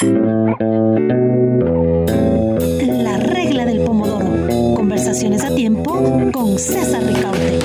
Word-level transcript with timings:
La 0.00 0.06
regla 3.16 3.66
del 3.66 3.80
pomodoro. 3.84 4.26
Conversaciones 4.76 5.42
a 5.44 5.52
tiempo 5.52 6.30
con 6.32 6.56
César 6.56 7.02
Ricaute. 7.02 7.58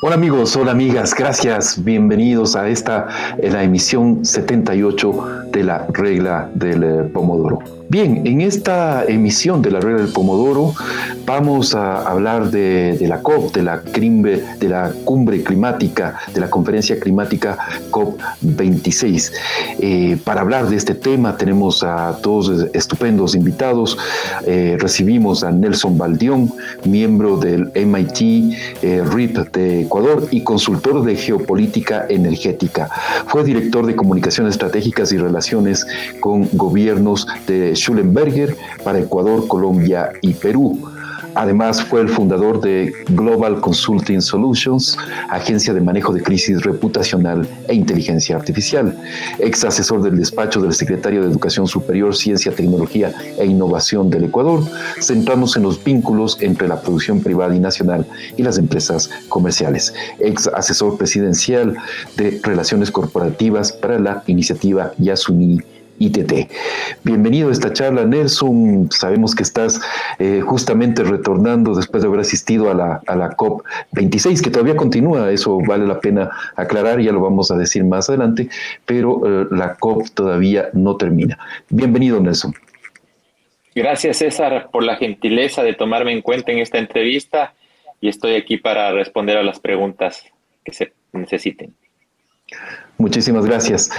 Hola 0.00 0.14
amigos, 0.14 0.56
hola 0.56 0.70
amigas, 0.72 1.14
gracias, 1.14 1.84
bienvenidos 1.84 2.56
a 2.56 2.66
esta, 2.68 3.08
la 3.42 3.62
emisión 3.62 4.24
78 4.24 5.48
de 5.52 5.64
la 5.64 5.86
regla 5.92 6.50
del 6.54 6.84
eh, 6.84 7.02
pomodoro. 7.12 7.58
Bien, 7.94 8.22
en 8.26 8.40
esta 8.40 9.04
emisión 9.04 9.62
de 9.62 9.70
la 9.70 9.78
regla 9.78 10.02
del 10.02 10.12
Pomodoro 10.12 10.74
vamos 11.24 11.76
a 11.76 12.02
hablar 12.02 12.50
de, 12.50 12.98
la 13.06 13.22
COP, 13.22 13.54
de 13.54 13.62
la, 13.62 13.78
de 13.78 14.68
la 14.68 14.90
cumbre 15.04 15.44
climática, 15.44 16.18
de 16.34 16.40
la 16.40 16.50
conferencia 16.50 16.98
climática 16.98 17.56
COP26. 17.92 19.30
Eh, 19.78 20.18
para 20.24 20.40
hablar 20.40 20.68
de 20.68 20.74
este 20.74 20.96
tema 20.96 21.36
tenemos 21.36 21.84
a 21.84 22.18
dos 22.20 22.66
estupendos 22.72 23.36
invitados. 23.36 23.96
Eh, 24.44 24.76
recibimos 24.80 25.44
a 25.44 25.52
Nelson 25.52 25.96
Baldión, 25.96 26.52
miembro 26.84 27.36
del 27.36 27.70
MIT 27.76 28.56
eh, 28.82 29.04
RIP 29.08 29.36
de 29.52 29.82
Ecuador 29.82 30.26
y 30.32 30.42
consultor 30.42 31.04
de 31.04 31.14
geopolítica 31.14 32.06
energética. 32.08 32.90
Fue 33.28 33.44
director 33.44 33.86
de 33.86 33.94
comunicaciones 33.94 34.54
estratégicas 34.54 35.12
y 35.12 35.16
relaciones 35.18 35.86
con 36.18 36.48
gobiernos 36.54 37.28
de 37.46 37.76
Schulenberger 37.84 38.56
para 38.82 38.98
Ecuador, 38.98 39.46
Colombia 39.46 40.10
y 40.22 40.32
Perú. 40.32 40.80
Además, 41.34 41.82
fue 41.82 42.00
el 42.00 42.08
fundador 42.08 42.60
de 42.60 42.92
Global 43.08 43.60
Consulting 43.60 44.22
Solutions, 44.22 44.96
agencia 45.28 45.74
de 45.74 45.80
manejo 45.80 46.12
de 46.12 46.22
crisis 46.22 46.62
reputacional 46.62 47.46
e 47.66 47.74
inteligencia 47.74 48.36
artificial, 48.36 48.96
ex 49.40 49.64
asesor 49.64 50.02
del 50.02 50.16
despacho 50.16 50.60
del 50.60 50.72
secretario 50.72 51.22
de 51.22 51.28
Educación 51.28 51.66
Superior, 51.66 52.14
Ciencia, 52.14 52.54
Tecnología 52.54 53.12
e 53.36 53.46
Innovación 53.46 54.10
del 54.10 54.24
Ecuador, 54.24 54.62
centrándose 55.00 55.58
en 55.58 55.64
los 55.64 55.82
vínculos 55.82 56.38
entre 56.40 56.68
la 56.68 56.80
producción 56.80 57.20
privada 57.20 57.54
y 57.54 57.58
nacional 57.58 58.06
y 58.36 58.42
las 58.42 58.56
empresas 58.56 59.10
comerciales, 59.28 59.92
ex 60.20 60.46
asesor 60.46 60.96
presidencial 60.96 61.76
de 62.16 62.40
Relaciones 62.44 62.92
Corporativas 62.92 63.72
para 63.72 63.98
la 63.98 64.22
iniciativa 64.28 64.92
Yasuni 64.98 65.60
ITT. 65.98 66.50
Bienvenido 67.02 67.48
a 67.48 67.52
esta 67.52 67.72
charla, 67.72 68.04
Nelson. 68.04 68.88
Sabemos 68.90 69.34
que 69.34 69.42
estás 69.42 69.80
eh, 70.18 70.40
justamente 70.40 71.02
retornando 71.04 71.74
después 71.74 72.02
de 72.02 72.08
haber 72.08 72.20
asistido 72.20 72.70
a 72.70 72.74
la, 72.74 73.00
a 73.06 73.16
la 73.16 73.30
COP26, 73.30 74.42
que 74.42 74.50
todavía 74.50 74.76
continúa, 74.76 75.30
eso 75.30 75.58
vale 75.66 75.86
la 75.86 76.00
pena 76.00 76.30
aclarar, 76.56 77.00
ya 77.00 77.12
lo 77.12 77.20
vamos 77.20 77.50
a 77.50 77.56
decir 77.56 77.84
más 77.84 78.08
adelante, 78.08 78.48
pero 78.86 79.42
eh, 79.42 79.46
la 79.50 79.76
COP 79.76 80.08
todavía 80.10 80.68
no 80.72 80.96
termina. 80.96 81.38
Bienvenido, 81.68 82.20
Nelson. 82.20 82.54
Gracias, 83.74 84.18
César, 84.18 84.68
por 84.70 84.84
la 84.84 84.96
gentileza 84.96 85.62
de 85.64 85.74
tomarme 85.74 86.12
en 86.12 86.22
cuenta 86.22 86.52
en 86.52 86.58
esta 86.58 86.78
entrevista 86.78 87.54
y 88.00 88.08
estoy 88.08 88.36
aquí 88.36 88.56
para 88.56 88.92
responder 88.92 89.36
a 89.36 89.42
las 89.42 89.58
preguntas 89.58 90.24
que 90.64 90.72
se 90.72 90.92
necesiten. 91.12 91.74
Muchísimas 92.96 93.44
gracias. 93.44 93.90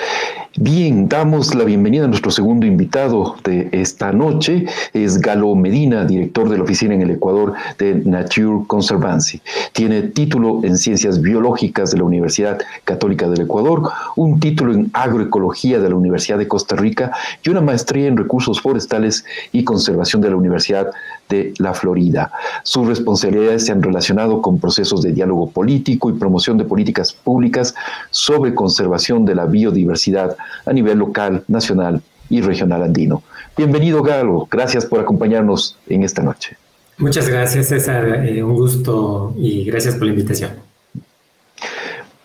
Bien, 0.57 1.09
damos 1.09 1.53
la 1.53 1.65
bienvenida 1.65 2.05
a 2.05 2.07
nuestro 2.07 2.31
segundo 2.31 2.65
invitado 2.65 3.35
de 3.43 3.67
esta 3.73 4.13
noche. 4.13 4.67
Es 4.93 5.19
Galo 5.19 5.53
Medina, 5.53 6.05
director 6.05 6.47
de 6.47 6.57
la 6.57 6.63
oficina 6.63 6.93
en 6.93 7.02
el 7.02 7.11
Ecuador 7.11 7.55
de 7.77 7.95
Nature 7.95 8.63
Conservancy. 8.65 9.41
Tiene 9.73 10.02
título 10.03 10.61
en 10.63 10.77
Ciencias 10.77 11.19
Biológicas 11.19 11.91
de 11.91 11.97
la 11.97 12.05
Universidad 12.05 12.57
Católica 12.85 13.27
del 13.27 13.41
Ecuador, 13.41 13.91
un 14.15 14.39
título 14.39 14.73
en 14.73 14.89
Agroecología 14.93 15.81
de 15.81 15.89
la 15.89 15.95
Universidad 15.95 16.37
de 16.37 16.47
Costa 16.47 16.77
Rica 16.77 17.11
y 17.43 17.49
una 17.49 17.59
maestría 17.59 18.07
en 18.07 18.15
Recursos 18.15 18.61
Forestales 18.61 19.25
y 19.52 19.65
Conservación 19.65 20.21
de 20.21 20.30
la 20.30 20.37
Universidad 20.37 20.91
de 21.27 21.53
la 21.57 21.73
Florida. 21.73 22.31
Sus 22.64 22.87
responsabilidades 22.87 23.65
se 23.65 23.73
han 23.73 23.83
relacionado 23.83 24.41
con 24.41 24.59
procesos 24.59 25.02
de 25.02 25.11
diálogo 25.11 25.49
político 25.49 26.09
y 26.09 26.14
promoción 26.14 26.58
de 26.58 26.64
políticas 26.64 27.11
públicas 27.11 27.75
sobre 28.09 28.55
conservación 28.55 28.84
de 29.25 29.35
la 29.35 29.45
biodiversidad 29.45 30.35
a 30.65 30.73
nivel 30.73 30.99
local, 30.99 31.43
nacional 31.47 32.01
y 32.29 32.41
regional 32.41 32.83
andino. 32.83 33.23
Bienvenido, 33.57 34.01
Galo. 34.01 34.47
Gracias 34.49 34.85
por 34.85 34.99
acompañarnos 34.99 35.77
en 35.87 36.03
esta 36.03 36.21
noche. 36.21 36.57
Muchas 36.97 37.27
gracias, 37.27 37.67
César. 37.67 38.25
Eh, 38.25 38.43
un 38.43 38.55
gusto 38.55 39.33
y 39.37 39.65
gracias 39.65 39.95
por 39.95 40.05
la 40.05 40.11
invitación. 40.11 40.51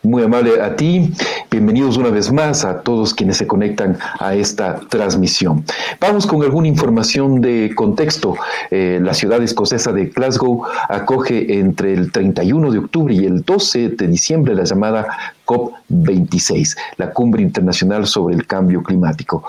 Muy 0.02 0.22
amable 0.22 0.62
a 0.62 0.76
ti. 0.76 1.12
Bienvenidos 1.50 1.98
una 1.98 2.08
vez 2.08 2.32
más 2.32 2.64
a 2.64 2.80
todos 2.80 3.12
quienes 3.12 3.36
se 3.36 3.46
conectan 3.46 3.98
a 4.18 4.34
esta 4.34 4.80
transmisión. 4.88 5.64
Vamos 6.00 6.26
con 6.26 6.42
alguna 6.42 6.68
información 6.68 7.40
de 7.40 7.72
contexto. 7.74 8.34
Eh, 8.70 8.98
la 9.02 9.12
ciudad 9.12 9.42
escocesa 9.42 9.92
de 9.92 10.06
Glasgow 10.06 10.62
acoge 10.88 11.58
entre 11.58 11.92
el 11.92 12.12
31 12.12 12.70
de 12.70 12.78
octubre 12.78 13.12
y 13.12 13.26
el 13.26 13.42
12 13.42 13.90
de 13.90 14.06
diciembre 14.06 14.54
la 14.54 14.64
llamada 14.64 15.34
COP26, 15.50 16.76
la 16.96 17.12
Cumbre 17.12 17.42
Internacional 17.42 18.06
sobre 18.06 18.36
el 18.36 18.46
Cambio 18.46 18.84
Climático. 18.84 19.42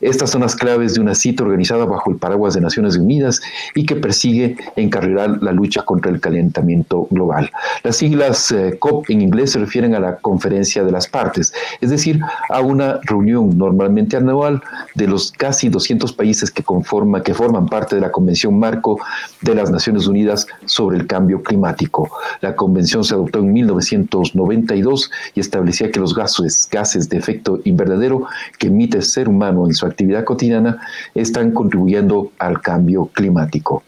Estas 0.00 0.30
son 0.30 0.40
las 0.40 0.56
claves 0.56 0.94
de 0.94 1.02
una 1.02 1.14
cita 1.14 1.44
organizada 1.44 1.84
bajo 1.84 2.10
el 2.10 2.16
paraguas 2.16 2.54
de 2.54 2.62
Naciones 2.62 2.96
Unidas 2.96 3.42
y 3.74 3.84
que 3.84 3.96
persigue 3.96 4.56
encarrilar 4.76 5.42
la 5.42 5.52
lucha 5.52 5.82
contra 5.82 6.10
el 6.10 6.20
calentamiento 6.20 7.06
global. 7.10 7.50
Las 7.82 7.96
siglas 7.96 8.50
eh, 8.50 8.78
COP 8.78 9.10
en 9.10 9.20
inglés 9.20 9.52
se 9.52 9.58
refieren 9.58 9.94
a 9.94 10.00
la 10.00 10.16
Conferencia 10.16 10.84
de 10.84 10.90
las 10.90 11.06
Partes, 11.06 11.52
es 11.82 11.90
decir, 11.90 12.20
a 12.48 12.60
una 12.60 12.98
reunión 13.02 13.58
normalmente 13.58 14.16
anual 14.16 14.62
de 14.94 15.06
los 15.06 15.32
casi 15.32 15.68
200 15.68 16.14
países 16.14 16.50
que, 16.50 16.64
que 17.24 17.34
forman 17.34 17.66
parte 17.66 17.96
de 17.96 18.00
la 18.00 18.10
Convención 18.10 18.58
Marco 18.58 18.98
de 19.42 19.54
las 19.54 19.70
Naciones 19.70 20.06
Unidas 20.06 20.46
sobre 20.64 20.96
el 20.96 21.06
Cambio 21.06 21.42
Climático. 21.42 22.10
La 22.40 22.56
convención 22.56 23.04
se 23.04 23.14
adoptó 23.14 23.40
en 23.40 23.52
1992 23.52 25.10
y 25.34 25.41
establecía 25.42 25.90
que 25.90 26.00
los 26.00 26.14
gases, 26.14 26.68
gases 26.70 27.08
de 27.08 27.18
efecto 27.18 27.60
invernadero 27.64 28.26
que 28.58 28.68
emite 28.68 28.98
el 28.98 29.02
ser 29.02 29.28
humano 29.28 29.66
en 29.66 29.74
su 29.74 29.86
actividad 29.86 30.24
cotidiana 30.24 30.80
están 31.14 31.52
contribuyendo 31.52 32.32
al 32.38 32.60
cambio 32.60 33.06
climático. 33.12 33.82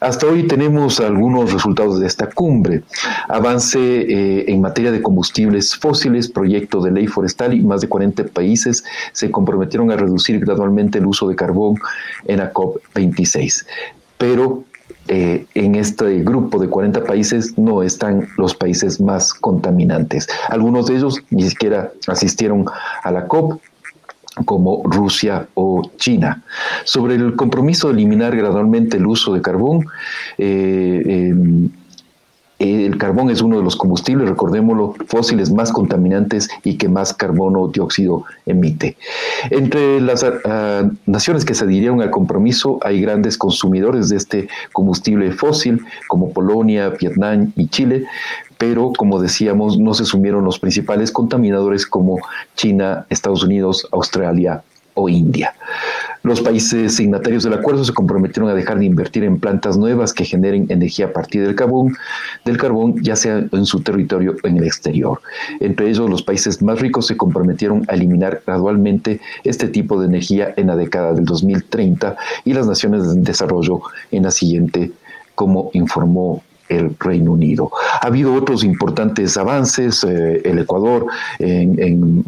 Hasta 0.00 0.26
hoy 0.26 0.46
tenemos 0.46 1.00
algunos 1.00 1.52
resultados 1.52 2.00
de 2.00 2.06
esta 2.06 2.28
cumbre. 2.28 2.82
Avance 3.28 3.78
eh, 3.78 4.44
en 4.48 4.60
materia 4.60 4.90
de 4.90 5.02
combustibles 5.02 5.76
fósiles, 5.76 6.28
proyecto 6.28 6.80
de 6.80 6.90
ley 6.90 7.06
forestal 7.06 7.54
y 7.54 7.62
más 7.62 7.80
de 7.80 7.88
40 7.88 8.24
países 8.24 8.84
se 9.12 9.30
comprometieron 9.30 9.90
a 9.90 9.96
reducir 9.96 10.40
gradualmente 10.40 10.98
el 10.98 11.06
uso 11.06 11.28
de 11.28 11.36
carbón 11.36 11.76
en 12.24 12.38
la 12.38 12.52
COP26. 12.52 13.66
Pero 14.18 14.64
eh, 15.08 15.46
en 15.54 15.74
este 15.74 16.22
grupo 16.22 16.58
de 16.58 16.68
40 16.68 17.04
países 17.04 17.56
no 17.58 17.82
están 17.82 18.28
los 18.36 18.54
países 18.54 19.00
más 19.00 19.32
contaminantes. 19.32 20.28
Algunos 20.48 20.86
de 20.86 20.96
ellos 20.96 21.20
ni 21.30 21.48
siquiera 21.48 21.92
asistieron 22.06 22.66
a 23.02 23.10
la 23.10 23.26
COP, 23.26 23.60
como 24.44 24.82
Rusia 24.84 25.48
o 25.54 25.82
China. 25.96 26.42
Sobre 26.84 27.14
el 27.14 27.36
compromiso 27.36 27.88
de 27.88 27.94
eliminar 27.94 28.36
gradualmente 28.36 28.98
el 28.98 29.06
uso 29.06 29.32
de 29.32 29.40
carbón, 29.40 29.86
eh, 30.36 31.02
em, 31.06 31.70
el 32.58 32.96
carbón 32.96 33.30
es 33.30 33.42
uno 33.42 33.58
de 33.58 33.62
los 33.62 33.76
combustibles, 33.76 34.28
recordémoslo, 34.28 34.94
fósiles 35.08 35.50
más 35.50 35.72
contaminantes 35.72 36.48
y 36.64 36.78
que 36.78 36.88
más 36.88 37.12
carbono 37.12 37.68
dióxido 37.68 38.24
emite. 38.46 38.96
Entre 39.50 40.00
las 40.00 40.24
ah, 40.24 40.88
naciones 41.04 41.44
que 41.44 41.54
se 41.54 41.64
adhirieron 41.64 42.00
al 42.00 42.10
compromiso 42.10 42.78
hay 42.82 43.00
grandes 43.00 43.36
consumidores 43.36 44.08
de 44.08 44.16
este 44.16 44.48
combustible 44.72 45.32
fósil, 45.32 45.84
como 46.08 46.30
Polonia, 46.30 46.88
Vietnam 46.90 47.52
y 47.56 47.68
Chile, 47.68 48.06
pero 48.58 48.92
como 48.96 49.20
decíamos, 49.20 49.78
no 49.78 49.92
se 49.92 50.06
sumieron 50.06 50.44
los 50.44 50.58
principales 50.58 51.12
contaminadores 51.12 51.86
como 51.86 52.18
China, 52.54 53.06
Estados 53.10 53.44
Unidos, 53.44 53.86
Australia 53.92 54.62
o 54.94 55.08
India. 55.08 55.54
Los 56.26 56.40
países 56.40 56.96
signatarios 56.96 57.44
del 57.44 57.52
acuerdo 57.52 57.84
se 57.84 57.92
comprometieron 57.92 58.50
a 58.50 58.54
dejar 58.54 58.80
de 58.80 58.84
invertir 58.84 59.22
en 59.22 59.38
plantas 59.38 59.76
nuevas 59.76 60.12
que 60.12 60.24
generen 60.24 60.66
energía 60.70 61.06
a 61.06 61.12
partir 61.12 61.46
del 61.46 61.54
carbón, 61.54 61.96
del 62.44 62.56
carbón 62.56 63.00
ya 63.00 63.14
sea 63.14 63.44
en 63.52 63.64
su 63.64 63.80
territorio 63.82 64.34
o 64.42 64.48
en 64.48 64.56
el 64.56 64.64
exterior. 64.64 65.20
Entre 65.60 65.88
ellos, 65.88 66.10
los 66.10 66.24
países 66.24 66.60
más 66.62 66.80
ricos 66.80 67.06
se 67.06 67.16
comprometieron 67.16 67.84
a 67.86 67.94
eliminar 67.94 68.42
gradualmente 68.44 69.20
este 69.44 69.68
tipo 69.68 70.00
de 70.00 70.08
energía 70.08 70.52
en 70.56 70.66
la 70.66 70.74
década 70.74 71.12
del 71.12 71.26
2030 71.26 72.16
y 72.44 72.54
las 72.54 72.66
naciones 72.66 73.04
en 73.04 73.22
desarrollo 73.22 73.82
en 74.10 74.24
la 74.24 74.32
siguiente, 74.32 74.90
como 75.36 75.70
informó 75.74 76.42
el 76.68 76.96
Reino 76.98 77.32
Unido. 77.32 77.70
Ha 78.00 78.06
habido 78.06 78.34
otros 78.34 78.64
importantes 78.64 79.36
avances. 79.36 80.04
Eh, 80.04 80.42
el 80.44 80.58
Ecuador, 80.58 81.06
en, 81.38 82.22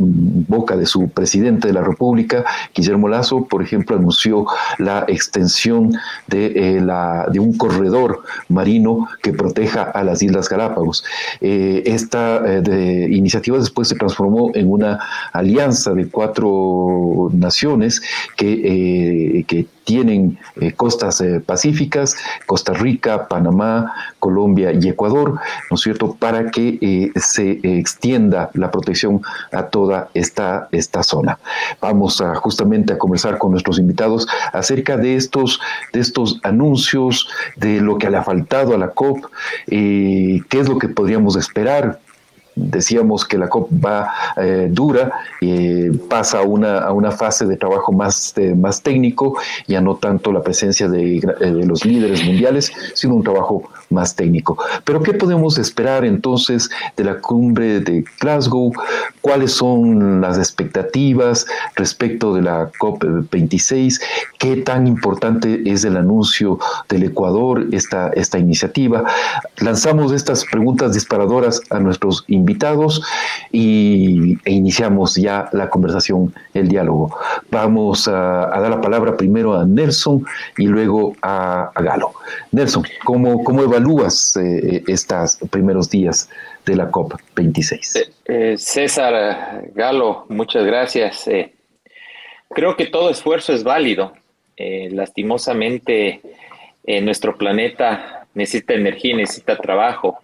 boca 0.48 0.76
de 0.76 0.86
su 0.86 1.08
presidente 1.10 1.68
de 1.68 1.74
la 1.74 1.82
República, 1.82 2.44
Guillermo 2.74 3.08
Lazo, 3.08 3.44
por 3.44 3.62
ejemplo, 3.62 3.96
anunció 3.96 4.46
la 4.78 5.04
extensión 5.08 5.92
de, 6.26 6.78
eh, 6.78 7.38
un 7.38 7.56
corredor 7.56 8.22
marino 8.48 9.08
que 9.22 9.32
proteja 9.32 9.82
a 9.82 10.02
las 10.02 10.22
Islas 10.22 10.48
Galápagos. 10.48 11.04
Eh, 11.40 11.82
esta 11.86 12.42
iniciativa 13.08 13.58
después 13.58 13.88
se 13.88 13.94
transformó 13.94 14.50
en 14.54 14.70
una 14.70 14.98
alianza 15.32 15.92
de 15.94 16.08
cuatro 16.08 17.30
naciones 17.32 18.02
que 18.36 19.44
tienen 19.88 20.38
eh, 20.60 20.72
costas 20.72 21.18
eh, 21.22 21.40
pacíficas, 21.40 22.14
Costa 22.44 22.74
Rica, 22.74 23.26
Panamá, 23.26 23.94
Colombia 24.18 24.70
y 24.70 24.86
Ecuador, 24.86 25.40
¿no 25.70 25.76
es 25.76 25.80
cierto?, 25.80 26.14
para 26.14 26.50
que 26.50 26.78
eh, 26.82 27.10
se 27.18 27.52
extienda 27.62 28.50
la 28.52 28.70
protección 28.70 29.22
a 29.50 29.62
toda 29.62 30.10
esta, 30.12 30.68
esta 30.72 31.02
zona. 31.02 31.38
Vamos 31.80 32.20
a, 32.20 32.34
justamente 32.34 32.92
a 32.92 32.98
conversar 32.98 33.38
con 33.38 33.50
nuestros 33.52 33.78
invitados 33.78 34.28
acerca 34.52 34.98
de 34.98 35.16
estos, 35.16 35.58
de 35.94 36.00
estos 36.00 36.38
anuncios, 36.42 37.26
de 37.56 37.80
lo 37.80 37.96
que 37.96 38.10
le 38.10 38.18
ha 38.18 38.22
faltado 38.22 38.74
a 38.74 38.78
la 38.78 38.90
COP, 38.90 39.24
qué 39.66 40.44
es 40.50 40.68
lo 40.68 40.76
que 40.78 40.88
podríamos 40.90 41.34
esperar, 41.36 41.98
decíamos 42.58 43.24
que 43.24 43.38
la 43.38 43.48
COP 43.48 43.70
va 43.84 44.10
eh, 44.36 44.68
dura, 44.70 45.10
y 45.40 45.90
pasa 45.90 46.40
a 46.40 46.42
una, 46.42 46.80
a 46.80 46.92
una 46.92 47.10
fase 47.10 47.46
de 47.46 47.56
trabajo 47.56 47.92
más, 47.92 48.34
más 48.56 48.82
técnico, 48.82 49.36
ya 49.66 49.80
no 49.80 49.96
tanto 49.96 50.32
la 50.32 50.42
presencia 50.42 50.88
de, 50.88 51.20
de, 51.40 51.66
los 51.66 51.84
líderes 51.84 52.24
mundiales, 52.24 52.72
sino 52.94 53.14
un 53.14 53.22
trabajo 53.22 53.68
más 53.90 54.14
técnico. 54.14 54.58
Pero 54.84 55.02
¿qué 55.02 55.14
podemos 55.14 55.58
esperar 55.58 56.04
entonces 56.04 56.70
de 56.96 57.04
la 57.04 57.20
cumbre 57.20 57.80
de 57.80 58.04
Glasgow? 58.20 58.72
¿Cuáles 59.20 59.52
son 59.52 60.20
las 60.20 60.38
expectativas 60.38 61.46
respecto 61.76 62.34
de 62.34 62.42
la 62.42 62.70
COP26? 62.72 64.00
¿Qué 64.38 64.56
tan 64.56 64.86
importante 64.86 65.62
es 65.66 65.84
el 65.84 65.96
anuncio 65.96 66.58
del 66.88 67.04
Ecuador, 67.04 67.66
esta, 67.72 68.08
esta 68.10 68.38
iniciativa? 68.38 69.04
Lanzamos 69.58 70.12
estas 70.12 70.44
preguntas 70.44 70.94
disparadoras 70.94 71.60
a 71.70 71.78
nuestros 71.78 72.24
invitados 72.28 73.02
y, 73.52 74.38
e 74.44 74.52
iniciamos 74.52 75.16
ya 75.16 75.48
la 75.52 75.68
conversación, 75.70 76.34
el 76.54 76.68
diálogo. 76.68 77.16
Vamos 77.50 78.08
a, 78.08 78.12
dar 78.12 78.70
la 78.70 78.80
palabra 78.80 79.16
primero 79.16 79.58
a 79.58 79.64
Nelson 79.64 80.24
y 80.56 80.66
luego 80.66 81.14
a, 81.22 81.70
Galo. 81.76 82.12
Nelson, 82.52 82.84
¿cómo, 83.04 83.44
cómo 83.44 83.62
evalúas 83.78 84.36
eh, 84.36 84.82
estos 84.88 85.38
primeros 85.50 85.88
días 85.88 86.28
de 86.66 86.76
la 86.76 86.90
COP26? 86.90 87.96
Eh, 87.96 88.10
eh, 88.26 88.58
César 88.58 89.70
Galo, 89.74 90.26
muchas 90.28 90.64
gracias. 90.64 91.28
creo 92.50 92.76
que 92.76 92.86
todo 92.86 93.10
esfuerzo 93.10 93.52
es 93.52 93.62
válido. 93.62 94.12
lastimosamente, 94.90 96.20
nuestro 97.02 97.36
planeta 97.36 98.26
necesita 98.34 98.74
energía, 98.74 99.16
necesita 99.16 99.56
trabajo 99.56 100.18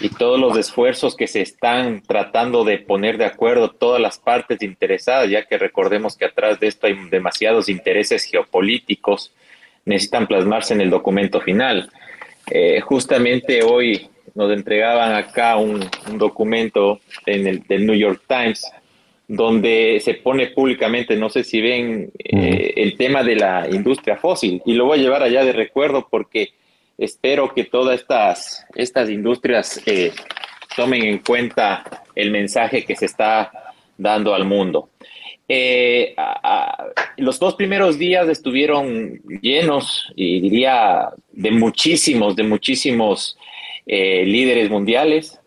y 0.00 0.08
todos 0.10 0.38
los 0.38 0.58
esfuerzos 0.58 1.14
que 1.16 1.26
se 1.26 1.40
están 1.40 2.02
tratando 2.02 2.64
de 2.64 2.78
poner 2.78 3.16
de 3.18 3.24
acuerdo 3.24 3.70
todas 3.70 4.00
las 4.00 4.18
partes 4.18 4.62
interesadas, 4.62 5.30
ya 5.30 5.44
que 5.46 5.58
recordemos 5.58 6.16
que 6.16 6.26
atrás 6.26 6.58
de 6.60 6.66
esto 6.66 6.86
hay 6.86 6.94
demasiados 7.08 7.68
intereses 7.68 8.24
geopolíticos, 8.24 9.32
necesitan 9.84 10.26
plasmarse 10.26 10.74
en 10.74 10.80
el 10.80 10.90
documento 10.90 11.40
final. 11.40 11.90
Eh, 12.50 12.80
justamente 12.80 13.62
hoy 13.62 14.08
nos 14.34 14.52
entregaban 14.52 15.14
acá 15.14 15.56
un, 15.56 15.80
documento 16.16 17.00
en 17.26 17.46
el, 17.46 17.62
del 17.64 17.86
New 17.86 17.96
York 17.96 18.22
Times 18.26 18.64
donde 19.28 19.98
se 20.04 20.14
pone 20.14 20.48
públicamente, 20.48 21.16
no 21.16 21.30
sé 21.30 21.42
si 21.42 21.60
ven, 21.60 22.10
eh, 22.18 22.74
el 22.76 22.96
tema 22.96 23.22
de 23.22 23.36
la 23.36 23.66
industria 23.70 24.16
fósil. 24.16 24.60
Y 24.66 24.74
lo 24.74 24.84
voy 24.86 24.98
a 24.98 25.02
llevar 25.02 25.22
allá 25.22 25.44
de 25.44 25.52
recuerdo 25.52 26.06
porque 26.10 26.50
espero 26.98 27.54
que 27.54 27.64
todas 27.64 28.00
estas, 28.00 28.66
estas 28.74 29.08
industrias 29.08 29.80
eh, 29.86 30.12
tomen 30.76 31.04
en 31.04 31.18
cuenta 31.18 32.04
el 32.14 32.30
mensaje 32.30 32.84
que 32.84 32.94
se 32.94 33.06
está 33.06 33.50
dando 33.96 34.34
al 34.34 34.44
mundo. 34.44 34.90
Eh, 35.54 36.14
los 37.18 37.38
dos 37.38 37.56
primeros 37.56 37.98
días 37.98 38.26
estuvieron 38.28 39.20
llenos, 39.42 40.10
y 40.16 40.40
diría, 40.40 41.10
de 41.30 41.50
muchísimos, 41.50 42.36
de 42.36 42.42
muchísimos 42.42 43.36
eh, 43.84 44.24
líderes 44.24 44.70
mundiales. 44.70 45.38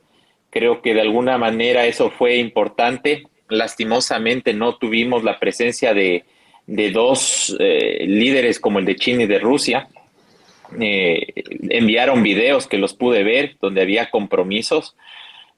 Creo 0.51 0.83
que 0.83 0.93
de 0.93 1.01
alguna 1.01 1.39
manera 1.39 1.87
eso 1.87 2.11
fue 2.11 2.37
importante. 2.37 3.23
Lastimosamente 3.49 4.53
no 4.53 4.77
tuvimos 4.77 5.23
la 5.23 5.39
presencia 5.39 5.93
de, 5.93 6.23
dos 6.67 7.55
líderes 7.59 8.59
como 8.59 8.79
el 8.79 8.85
de 8.85 8.95
China 8.95 9.23
y 9.23 9.27
de 9.27 9.39
Rusia 9.39 9.87
eh, 10.79 11.33
enviaron 11.69 12.23
videos 12.23 12.67
que 12.67 12.77
los 12.77 12.93
pude 12.93 13.23
ver 13.23 13.55
donde 13.61 13.81
había 13.81 14.09
compromisos, 14.09 14.95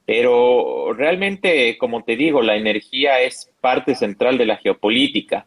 pero 0.08 0.94
realmente, 0.94 1.78
como 1.78 2.02
te 2.02 2.16
digo, 2.16 2.42
la 2.42 2.56
energía 2.56 3.20
es 3.20 3.52
parte 3.60 3.94
central 3.94 4.38
de 4.38 4.46
la 4.46 4.56
geopolítica 4.56 5.46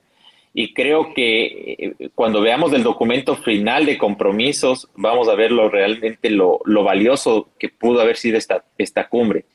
y 0.52 0.74
creo 0.74 1.14
que 1.14 1.76
eh, 1.78 2.10
cuando 2.14 2.42
veamos 2.42 2.74
el 2.74 2.82
documento 2.82 3.36
final 3.36 3.86
de 3.86 3.96
compromisos 3.96 4.86
vamos 4.94 5.30
a 5.30 5.34
ver 5.34 5.50
lo, 5.50 5.70
realmente 5.70 6.28
lo, 6.28 6.60
lo 6.66 6.84
valioso 6.84 7.48
que 7.58 7.70
pudo 7.70 8.02
haber 8.02 8.18
sido 8.18 8.36
esta, 8.36 8.62
esta 8.76 9.08
cumbre. 9.08 9.46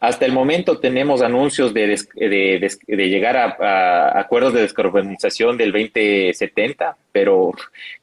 Hasta 0.00 0.26
el 0.26 0.32
momento 0.32 0.80
tenemos 0.80 1.22
anuncios 1.22 1.72
de, 1.72 1.96
de, 2.16 3.08
llegar 3.08 3.36
a, 3.38 4.18
acuerdos 4.18 4.52
de 4.52 4.60
descarbonización 4.60 5.56
del 5.56 5.72
2070, 5.72 6.94
pero 7.10 7.52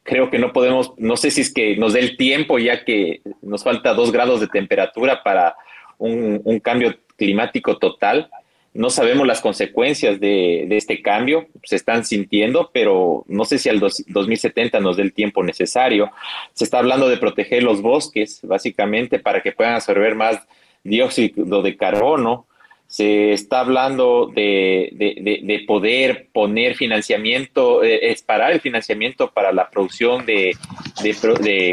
creo 0.01 0.31
que 0.31 0.39
no 0.39 0.51
podemos, 0.51 0.93
no 0.97 1.15
sé 1.15 1.29
si 1.29 1.41
es 1.41 1.53
que 1.53 1.75
nos 1.75 1.93
dé 1.93 1.99
el 1.99 2.17
tiempo 2.17 2.57
ya 2.57 2.85
que 2.85 3.21
nos 3.43 3.63
falta 3.63 3.93
dos 3.93 4.11
grados 4.11 4.39
de 4.39 4.47
temperatura 4.47 5.21
para 5.21 5.55
un, 5.99 6.59
cambio 6.59 6.97
climático 7.15 7.77
total. 7.77 8.29
No 8.73 8.89
sabemos 8.89 9.27
las 9.27 9.41
consecuencias 9.41 10.19
de, 10.19 10.67
este 10.75 11.01
cambio, 11.01 11.47
se 11.63 11.75
están 11.75 12.05
sintiendo, 12.05 12.71
pero 12.73 13.23
no 13.27 13.45
sé 13.45 13.59
si 13.59 13.69
al 13.69 13.79
2070 13.79 14.79
nos 14.79 14.97
dé 14.97 15.03
el 15.03 15.13
tiempo 15.13 15.43
necesario. 15.43 16.11
Se 16.53 16.63
está 16.63 16.79
hablando 16.79 17.07
de 17.07 17.17
proteger 17.17 17.63
los 17.63 17.81
bosques, 17.81 18.39
básicamente, 18.43 19.19
para 19.19 19.41
que 19.41 19.51
puedan 19.51 19.75
absorber 19.75 20.15
más 20.15 20.39
dióxido 20.83 21.61
de 21.61 21.77
carbono, 21.77 22.47
se 22.89 23.33
está 23.33 23.59
hablando 23.59 24.31
de, 24.33 25.63
poder 25.67 26.27
poner 26.33 26.75
financiamiento, 26.75 27.83
eh, 27.83 28.15
el 28.51 28.59
financiamiento 28.61 29.29
para 29.31 29.53
la 29.53 29.69
producción 29.69 30.25
de, 30.25 30.57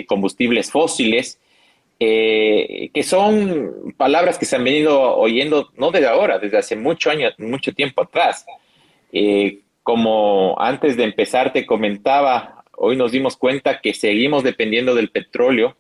combustibles 0.07 0.71
fósiles, 0.71 1.41
eh, 1.99 2.91
que 2.93 3.03
son 3.03 3.95
palabras 3.97 4.37
que 4.39 4.45
se 4.45 4.57
han 4.57 4.65
venido 4.65 5.17
oyendo 5.17 5.71
no 5.77 5.91
desde 5.91 6.09
ahora, 6.09 6.39
desde 6.39 6.59
hace 6.59 6.77
mucho 6.77 7.11
años, 7.11 7.33
mucho 7.39 7.73
tiempo 7.73 8.03
atrás. 8.03 8.45
Eh, 9.13 9.61
como 9.83 10.57
antes 10.61 10.97
de 10.97 11.05
empezar 11.05 11.55
te 11.55 11.65
comentaba, 11.65 12.65
hoy 12.77 12.97
nos 12.97 13.13
dimos 13.13 13.37
cuenta 13.37 13.81
que 13.81 13.95
seguimos 13.95 14.43
dependiendo 14.43 14.95
del 14.95 15.11
petróleo 15.11 15.77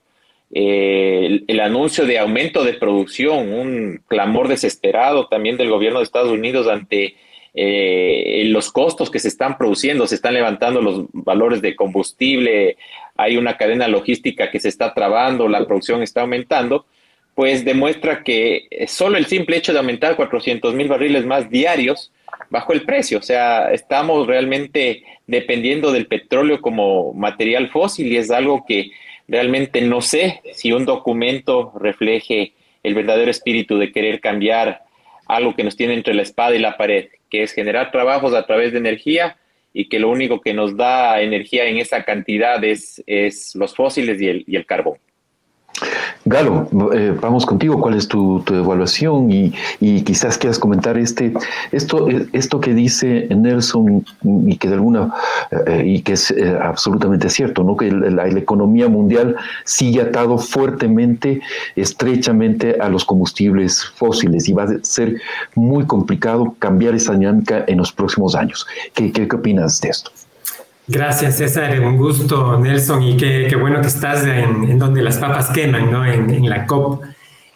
eh, 0.52 1.42
el, 1.46 1.60
anuncio 1.60 2.06
de 2.06 2.18
aumento 2.18 2.64
de 2.64 2.74
producción, 2.74 3.52
un 3.52 4.02
clamor 4.06 4.48
desesperado 4.48 5.26
también 5.26 5.58
del 5.58 5.68
gobierno 5.68 5.98
de 5.98 6.04
Estados 6.04 6.30
Unidos 6.30 6.66
ante 6.66 7.16
los 7.58 8.70
costos 8.70 9.10
que 9.10 9.18
se 9.18 9.28
están 9.28 9.56
produciendo, 9.56 10.06
se 10.06 10.14
están 10.14 10.34
levantando 10.34 10.82
los 10.82 11.06
valores 11.12 11.62
de 11.62 11.74
combustible, 11.74 12.76
hay 13.16 13.36
una 13.36 13.56
cadena 13.56 13.88
logística 13.88 14.50
que 14.50 14.60
se 14.60 14.68
está 14.68 14.94
trabando, 14.94 15.48
la 15.48 15.64
producción 15.66 16.02
está 16.02 16.22
aumentando, 16.22 16.86
pues 17.34 17.64
demuestra 17.64 18.22
que 18.22 18.68
solo 18.86 19.18
el 19.18 19.26
simple 19.26 19.56
hecho 19.56 19.72
de 19.72 19.78
aumentar 19.78 20.16
400 20.16 20.74
mil 20.74 20.88
barriles 20.88 21.26
más 21.26 21.50
diarios 21.50 22.12
bajo 22.50 22.72
el 22.72 22.82
precio, 22.82 23.18
o 23.18 23.22
sea, 23.22 23.72
estamos 23.72 24.26
realmente 24.26 25.02
dependiendo 25.26 25.92
del 25.92 26.06
petróleo 26.06 26.60
como 26.60 27.12
material 27.12 27.68
fósil 27.68 28.12
y 28.12 28.16
es 28.16 28.30
algo 28.30 28.64
que 28.66 28.92
Realmente 29.28 29.80
no 29.80 30.00
sé 30.00 30.40
si 30.54 30.72
un 30.72 30.84
documento 30.84 31.72
refleje 31.80 32.52
el 32.82 32.94
verdadero 32.94 33.30
espíritu 33.30 33.76
de 33.76 33.90
querer 33.90 34.20
cambiar 34.20 34.82
algo 35.26 35.56
que 35.56 35.64
nos 35.64 35.76
tiene 35.76 35.94
entre 35.94 36.14
la 36.14 36.22
espada 36.22 36.54
y 36.54 36.60
la 36.60 36.76
pared, 36.76 37.08
que 37.28 37.42
es 37.42 37.52
generar 37.52 37.90
trabajos 37.90 38.34
a 38.34 38.46
través 38.46 38.72
de 38.72 38.78
energía 38.78 39.36
y 39.78 39.90
que 39.90 40.00
lo 40.00 40.08
único 40.08 40.40
que 40.40 40.54
nos 40.54 40.74
da 40.74 41.20
energía 41.20 41.66
en 41.66 41.76
esa 41.76 42.02
cantidad 42.02 42.64
es, 42.64 43.04
es 43.06 43.54
los 43.54 43.76
fósiles 43.76 44.18
y 44.22 44.28
el, 44.28 44.44
y 44.46 44.56
el 44.56 44.64
carbón. 44.64 44.96
Galo, 46.24 46.68
eh, 46.92 47.14
vamos 47.20 47.46
contigo. 47.46 47.80
¿Cuál 47.80 47.94
es 47.94 48.08
tu, 48.08 48.42
evaluación? 48.48 49.30
Y, 49.30 49.52
quizás 50.02 50.38
quieras 50.38 50.58
comentar 50.58 50.98
este, 50.98 51.32
esto, 51.72 52.08
esto 52.32 52.60
que 52.60 52.74
dice 52.74 53.28
Nelson 53.30 54.04
y 54.46 54.56
que 54.56 54.68
de 54.68 54.74
alguna 54.74 55.12
eh, 55.66 55.82
y 55.84 56.02
que 56.02 56.14
es 56.14 56.30
eh, 56.30 56.58
absolutamente 56.60 57.28
cierto, 57.28 57.62
¿no? 57.62 57.76
Que 57.76 57.90
la, 57.92 58.26
economía 58.26 58.88
mundial 58.88 59.36
sigue 59.64 60.02
atado 60.02 60.38
fuertemente, 60.38 61.40
estrechamente 61.74 62.76
a 62.80 62.88
los 62.88 63.04
combustibles 63.04 63.84
fósiles 63.84 64.48
y 64.48 64.52
va 64.52 64.64
a 64.64 64.68
ser 64.82 65.20
muy 65.54 65.86
complicado 65.86 66.54
cambiar 66.58 66.94
esa 66.94 67.14
dinámica 67.14 67.64
en 67.66 67.78
los 67.78 67.92
próximos 67.92 68.34
años. 68.34 68.66
¿Qué, 68.94 69.12
qué, 69.12 69.28
qué 69.28 69.36
opinas 69.36 69.80
de 69.80 69.88
esto? 69.90 70.10
Gracias, 70.88 71.38
César. 71.38 71.80
Un 71.80 71.96
gusto, 71.96 72.58
Nelson, 72.60 73.02
y 73.02 73.16
qué, 73.16 73.56
bueno 73.60 73.80
que 73.80 73.88
estás 73.88 74.24
en, 74.24 74.78
donde 74.78 75.02
las 75.02 75.18
papas 75.18 75.50
queman, 75.50 75.90
¿no? 75.90 76.04
En, 76.04 76.48
la 76.48 76.64
COP. 76.64 77.02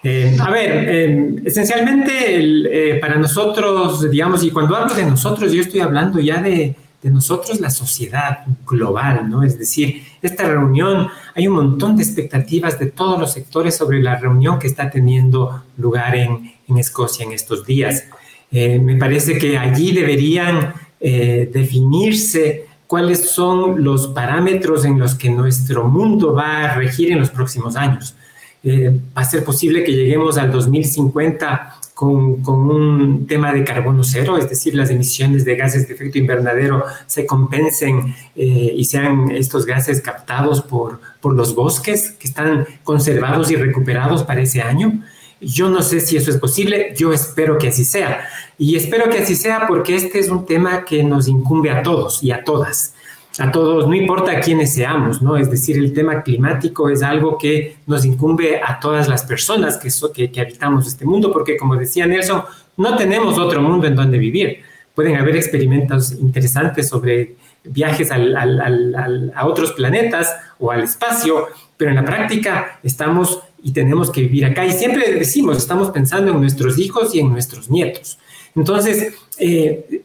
Eh, 0.03 0.37
a 0.41 0.51
ver, 0.51 0.71
eh, 0.89 1.35
esencialmente 1.45 2.13
eh, 2.41 2.99
para 2.99 3.17
nosotros, 3.17 4.11
digamos, 4.11 4.43
y 4.43 4.51
cuando 4.51 4.75
hablo 4.75 4.95
de 4.95 5.05
nosotros, 5.05 5.53
yo 5.53 5.61
estoy 5.61 5.81
hablando 5.81 6.19
ya 6.19 6.43
de, 6.43 6.75
nosotros, 7.03 7.61
la 7.61 7.71
sociedad 7.71 8.41
global, 8.67 9.31
¿no? 9.31 9.43
Es 9.43 9.59
decir, 9.59 10.03
esta 10.21 10.45
reunión, 10.45 11.09
hay 11.35 11.47
un 11.47 11.55
montón 11.55 11.97
de 11.97 12.03
expectativas 12.03 12.79
de 12.79 12.87
todos 12.87 13.19
los 13.19 13.33
sectores 13.33 13.77
sobre 13.77 14.03
la 14.03 14.17
reunión 14.17 14.59
que 14.59 14.67
está 14.67 14.91
teniendo 14.91 15.63
lugar 15.79 16.15
en 16.17 16.53
Escocia 16.77 17.25
en 17.25 17.33
estos 17.33 17.65
días. 17.65 18.05
me 18.51 18.97
parece 18.97 19.39
que 19.39 19.57
allí 19.57 19.93
deberían 19.93 20.75
definirse 21.01 22.67
cuáles 22.91 23.31
son 23.31 23.85
los 23.85 24.09
parámetros 24.09 24.85
en 24.85 24.99
los 24.99 25.15
que 25.15 25.31
nuestro 25.31 25.85
mundo 25.87 26.35
va 26.35 26.65
a 26.65 26.75
regir 26.75 27.13
en 27.13 27.21
los 27.21 27.31
próximos 27.31 27.77
años. 27.77 28.17
Eh, 28.65 28.91
va 29.17 29.23
a 29.23 29.25
ser 29.25 29.45
posible 29.45 29.85
que 29.85 29.93
lleguemos 29.93 30.37
al 30.39 30.51
2050 30.51 31.77
con, 31.95 32.43
con, 32.43 32.69
un 32.69 33.29
tema 33.29 33.53
de 33.53 33.63
carbono 33.63 34.03
cero, 34.03 34.37
es 34.37 34.51
decir, 34.51 34.75
las 34.75 34.91
emisiones 34.91 35.45
de 35.45 35.55
gases 35.55 35.87
de 35.87 35.95
efecto 35.95 36.19
invernadero 36.19 36.83
se 37.07 37.27
compensen 37.27 38.13
eh, 38.35 38.73
y 38.75 38.85
sean 38.85 39.31
estos 39.31 39.67
gases 39.67 40.01
captados 40.01 40.61
por, 40.61 41.01
por 41.21 41.37
los 41.37 41.55
bosques 41.55 42.11
que 42.19 42.27
están 42.27 42.67
conservados 42.83 43.53
y 43.53 43.55
recuperados 43.55 44.25
para 44.25 44.41
ese 44.41 44.63
año. 44.63 45.01
Yo 45.41 45.71
no 45.71 45.81
sé 45.83 46.01
si 46.01 46.17
eso 46.17 46.31
es 46.31 46.37
posible, 46.37 46.93
yo 46.97 47.13
espero 47.13 47.57
que 47.57 47.69
así 47.69 47.85
sea. 47.85 48.29
Y 48.59 48.77
espero 48.77 49.09
que 49.09 49.19
así 49.19 49.35
sea 49.35 49.67
porque 49.67 49.97
este 49.97 50.19
es 50.19 50.29
un 50.29 50.45
tema 50.45 50.85
que 50.85 51.03
nos 51.03 51.29
incumbe 51.29 51.71
a 51.71 51.83
todos 51.83 52.23
y 52.23 52.31
a 52.31 52.45
todas. 52.45 52.95
A 53.39 53.51
todos, 53.51 53.87
no 53.87 53.95
importa 53.95 54.39
quiénes 54.41 54.75
seamos, 54.75 55.23
¿no? 55.23 55.37
Es 55.37 55.51
decir, 55.51 55.79
el 55.79 55.95
tema 55.95 56.23
climático 56.23 56.91
es 56.91 57.03
algo 57.03 57.39
que 57.39 57.77
nos 57.87 58.05
incumbe 58.05 58.61
a 58.63 58.79
todas 58.81 59.09
las 59.09 59.23
personas 59.23 59.79
que, 59.79 60.31
que, 60.31 60.41
habitamos 60.41 60.87
este 60.87 61.07
mundo, 61.07 61.33
porque 61.33 61.57
como 61.57 61.77
decía 61.77 62.07
Nelson, 62.07 62.43
no 62.77 62.97
tenemos 62.97 63.39
otro 63.39 63.63
mundo 63.63 63.87
en 63.87 63.95
donde 63.95 64.19
vivir. 64.19 64.63
Pueden 64.95 65.17
haber 65.17 65.37
experimentos 65.37 66.13
interesantes 66.13 66.89
sobre 66.89 67.37
viajes 67.65 68.11
a 68.11 69.47
otros 69.47 69.73
planetas 69.73 70.35
o 70.59 70.71
al 70.71 70.83
espacio, 70.83 71.47
pero 71.77 71.91
en 71.93 71.97
la 71.97 72.05
práctica 72.05 72.79
estamos 72.83 73.41
y 73.63 73.73
tenemos 73.73 74.11
que 74.11 74.23
vivir 74.23 74.45
acá. 74.47 74.67
Y 74.67 74.73
siempre 74.73 75.13
decimos, 75.15 75.57
estamos 75.57 75.91
pensando 75.91 76.33
en 76.33 76.41
nuestros 76.41 76.79
hijos 76.79 77.15
y 77.15 77.21
en 77.21 77.31
nuestros 77.31 77.71
nietos. 77.71 78.19
Entonces, 78.55 79.15
eh, 79.39 80.03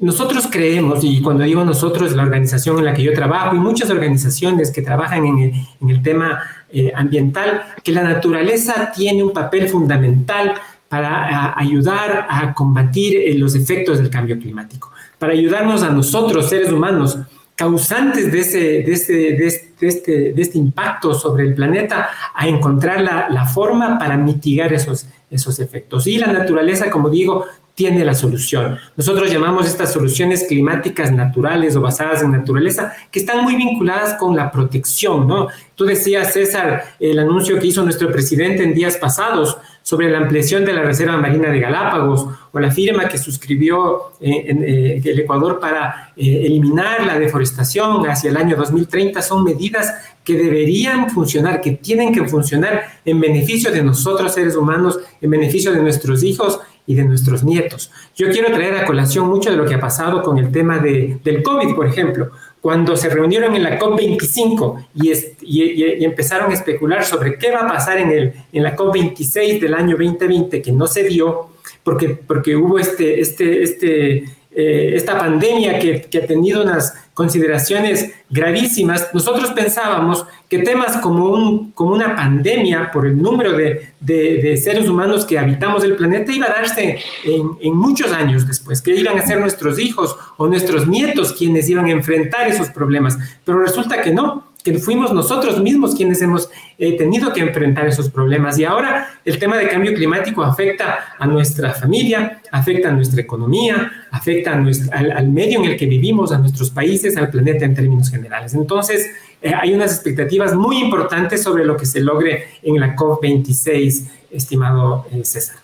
nosotros 0.00 0.48
creemos, 0.50 1.02
y 1.02 1.22
cuando 1.22 1.44
digo 1.44 1.64
nosotros, 1.64 2.12
la 2.12 2.22
organización 2.22 2.78
en 2.78 2.84
la 2.86 2.94
que 2.94 3.02
yo 3.02 3.12
trabajo 3.12 3.54
y 3.54 3.58
muchas 3.58 3.90
organizaciones 3.90 4.70
que 4.70 4.82
trabajan 4.82 5.24
en 5.24 5.54
el, 5.88 6.02
tema 6.02 6.42
eh, 6.70 6.92
ambiental, 6.94 7.62
que 7.82 7.92
la 7.92 8.02
naturaleza 8.02 8.92
tiene 8.94 9.22
un 9.22 9.32
papel 9.32 9.68
fundamental 9.68 10.54
para 10.88 11.58
ayudar 11.58 12.26
a 12.28 12.52
combatir 12.54 13.16
eh, 13.16 13.34
los 13.38 13.54
efectos 13.54 13.98
del 13.98 14.10
cambio 14.10 14.38
climático, 14.38 14.90
para 15.18 15.32
ayudarnos 15.32 15.82
a 15.82 15.90
nosotros, 15.90 16.48
seres 16.48 16.70
humanos, 16.70 17.18
causantes 17.54 18.32
de, 18.32 18.40
ese, 18.40 18.58
de, 18.58 18.92
este, 18.92 19.12
de, 19.12 19.46
este, 19.46 20.32
de, 20.32 20.42
este, 20.42 20.58
impacto 20.58 21.14
sobre 21.14 21.44
el 21.44 21.54
planeta 21.54 22.08
a 22.34 22.48
encontrar 22.48 23.00
la, 23.00 23.28
la, 23.28 23.44
forma 23.46 23.98
para 23.98 24.16
mitigar 24.16 24.72
esos, 24.72 25.06
esos 25.30 25.60
efectos. 25.60 26.06
Y 26.06 26.18
la 26.18 26.32
naturaleza, 26.32 26.90
como 26.90 27.08
digo, 27.10 27.46
tiene 27.74 28.04
la 28.04 28.14
solución. 28.14 28.78
Nosotros 28.96 29.32
llamamos 29.32 29.66
estas 29.66 29.92
soluciones 29.92 30.44
climáticas 30.44 31.10
naturales 31.10 31.74
o 31.74 31.80
basadas 31.80 32.22
en 32.22 32.30
naturaleza, 32.30 32.92
que 33.10 33.18
están 33.18 33.42
muy 33.42 33.56
vinculadas 33.56 34.14
con 34.14 34.36
la 34.36 34.50
protección, 34.50 35.26
¿no? 35.26 35.48
Tú 35.74 35.84
decías, 35.84 36.32
César, 36.32 36.84
el 37.00 37.18
anuncio 37.18 37.58
que 37.58 37.66
hizo 37.66 37.82
nuestro 37.82 38.12
presidente 38.12 38.62
en 38.62 38.74
días 38.74 38.96
pasados 38.96 39.58
sobre 39.82 40.08
la 40.08 40.18
ampliación 40.18 40.64
de 40.64 40.72
la 40.72 40.82
Reserva 40.82 41.18
Marina 41.18 41.50
de 41.50 41.60
Galápagos 41.60 42.26
o 42.52 42.60
la 42.60 42.70
firma 42.70 43.06
que 43.06 43.18
suscribió 43.18 44.12
eh, 44.20 44.44
en, 44.46 44.62
eh, 44.62 45.02
el 45.04 45.18
Ecuador 45.18 45.60
para 45.60 46.12
eh, 46.16 46.46
eliminar 46.46 47.04
la 47.04 47.18
deforestación 47.18 48.08
hacia 48.08 48.30
el 48.30 48.36
año 48.36 48.56
2030 48.56 49.20
son 49.20 49.44
medidas 49.44 49.92
que 50.24 50.34
deberían 50.34 51.10
funcionar, 51.10 51.60
que 51.60 51.72
tienen 51.72 52.14
que 52.14 52.26
funcionar 52.26 52.82
en 53.04 53.20
beneficio 53.20 53.70
de 53.70 53.82
nosotros 53.82 54.32
seres 54.32 54.56
humanos, 54.56 54.98
en 55.20 55.30
beneficio 55.30 55.70
de 55.70 55.82
nuestros 55.82 56.22
hijos 56.22 56.60
y 56.86 56.94
de 56.94 57.04
nuestros 57.04 57.44
nietos. 57.44 57.90
Yo 58.14 58.28
quiero 58.30 58.52
traer 58.52 58.76
a 58.76 58.86
colación 58.86 59.28
mucho 59.28 59.50
de 59.50 59.56
lo 59.56 59.64
que 59.64 59.74
ha 59.74 59.80
pasado 59.80 60.22
con 60.22 60.38
el 60.38 60.52
tema 60.52 60.78
de, 60.78 61.18
del 61.24 61.42
COVID, 61.42 61.74
por 61.74 61.86
ejemplo. 61.86 62.30
Cuando 62.60 62.96
se 62.96 63.08
reunieron 63.08 63.54
en 63.56 63.62
la 63.62 63.78
COP25 63.78 64.86
y, 64.94 65.12
y, 65.42 66.04
empezaron 66.04 66.50
a 66.50 66.54
especular 66.54 67.04
sobre 67.04 67.38
qué 67.38 67.50
va 67.50 67.60
a 67.60 67.68
pasar 67.68 67.98
en, 67.98 68.10
el, 68.10 68.32
en 68.52 68.62
la 68.62 68.76
COP26 68.76 69.60
del 69.60 69.74
año 69.74 69.96
2020, 69.96 70.62
que 70.62 70.72
no 70.72 70.86
se 70.86 71.04
dio, 71.04 71.48
porque, 71.82 72.10
porque 72.10 72.56
hubo 72.56 72.78
este, 72.78 73.20
este, 73.20 73.62
este, 73.62 74.24
eh, 74.56 74.92
esta 74.94 75.18
pandemia 75.18 75.80
que, 75.80 76.02
que, 76.02 76.18
ha 76.18 76.26
tenido 76.26 76.62
unas 76.62 76.94
consideraciones 77.12 78.12
gravísimas, 78.30 79.08
nosotros 79.12 79.50
pensábamos 79.50 80.24
que 80.48 80.58
temas 80.58 80.98
como, 80.98 81.26
un, 81.30 81.72
como 81.72 81.92
una 81.92 82.14
pandemia 82.14 82.90
por 82.92 83.06
el 83.06 83.20
número 83.20 83.52
de, 83.56 83.88
de, 83.98 84.56
seres 84.56 84.88
humanos 84.88 85.24
que 85.26 85.38
habitamos 85.40 85.82
el 85.82 85.96
planeta 85.96 86.30
iba 86.30 86.46
a 86.46 86.50
darse 86.50 87.00
en, 87.24 87.50
en, 87.60 87.74
muchos 87.74 88.12
años 88.12 88.46
después, 88.46 88.80
que 88.80 88.94
iban 88.94 89.18
a 89.18 89.26
ser 89.26 89.40
nuestros 89.40 89.78
hijos 89.80 90.16
o 90.36 90.46
nuestros 90.46 90.86
nietos 90.86 91.32
quienes 91.32 91.68
iban 91.68 91.86
a 91.86 91.90
enfrentar 91.90 92.46
esos 92.46 92.68
problemas, 92.68 93.18
pero 93.44 93.58
resulta 93.58 94.00
que 94.02 94.12
no, 94.12 94.43
que 94.64 94.78
fuimos 94.78 95.12
nosotros 95.12 95.60
mismos 95.60 95.94
quienes 95.94 96.22
hemos 96.22 96.48
eh, 96.78 96.96
tenido 96.96 97.32
que 97.34 97.40
enfrentar 97.40 97.86
esos 97.86 98.08
problemas. 98.08 98.58
Y 98.58 98.64
ahora 98.64 99.08
el 99.22 99.38
tema 99.38 99.58
de 99.58 99.68
cambio 99.68 99.92
climático 99.92 100.42
afecta 100.42 101.14
a 101.18 101.26
nuestra 101.26 101.74
familia, 101.74 102.40
afecta 102.50 102.88
a 102.88 102.92
nuestra 102.92 103.20
economía, 103.20 103.92
afecta 104.10 104.52
al, 104.52 105.28
medio 105.28 105.60
en 105.60 105.66
el 105.66 105.76
que 105.76 105.84
vivimos, 105.84 106.32
a 106.32 106.38
nuestros 106.38 106.70
países, 106.70 107.14
al 107.18 107.28
planeta 107.28 107.66
en 107.66 107.74
términos 107.74 108.10
generales. 108.10 108.54
Entonces, 108.54 109.10
eh, 109.42 109.52
hay 109.54 109.74
unas 109.74 109.92
expectativas 109.92 110.54
muy 110.54 110.78
importantes 110.78 111.42
sobre 111.42 111.66
lo 111.66 111.76
que 111.76 111.84
se 111.84 112.00
logre 112.00 112.46
en 112.62 112.80
la 112.80 112.96
COP26, 112.96 114.08
estimado 114.30 115.06
eh, 115.12 115.24
César. 115.24 115.56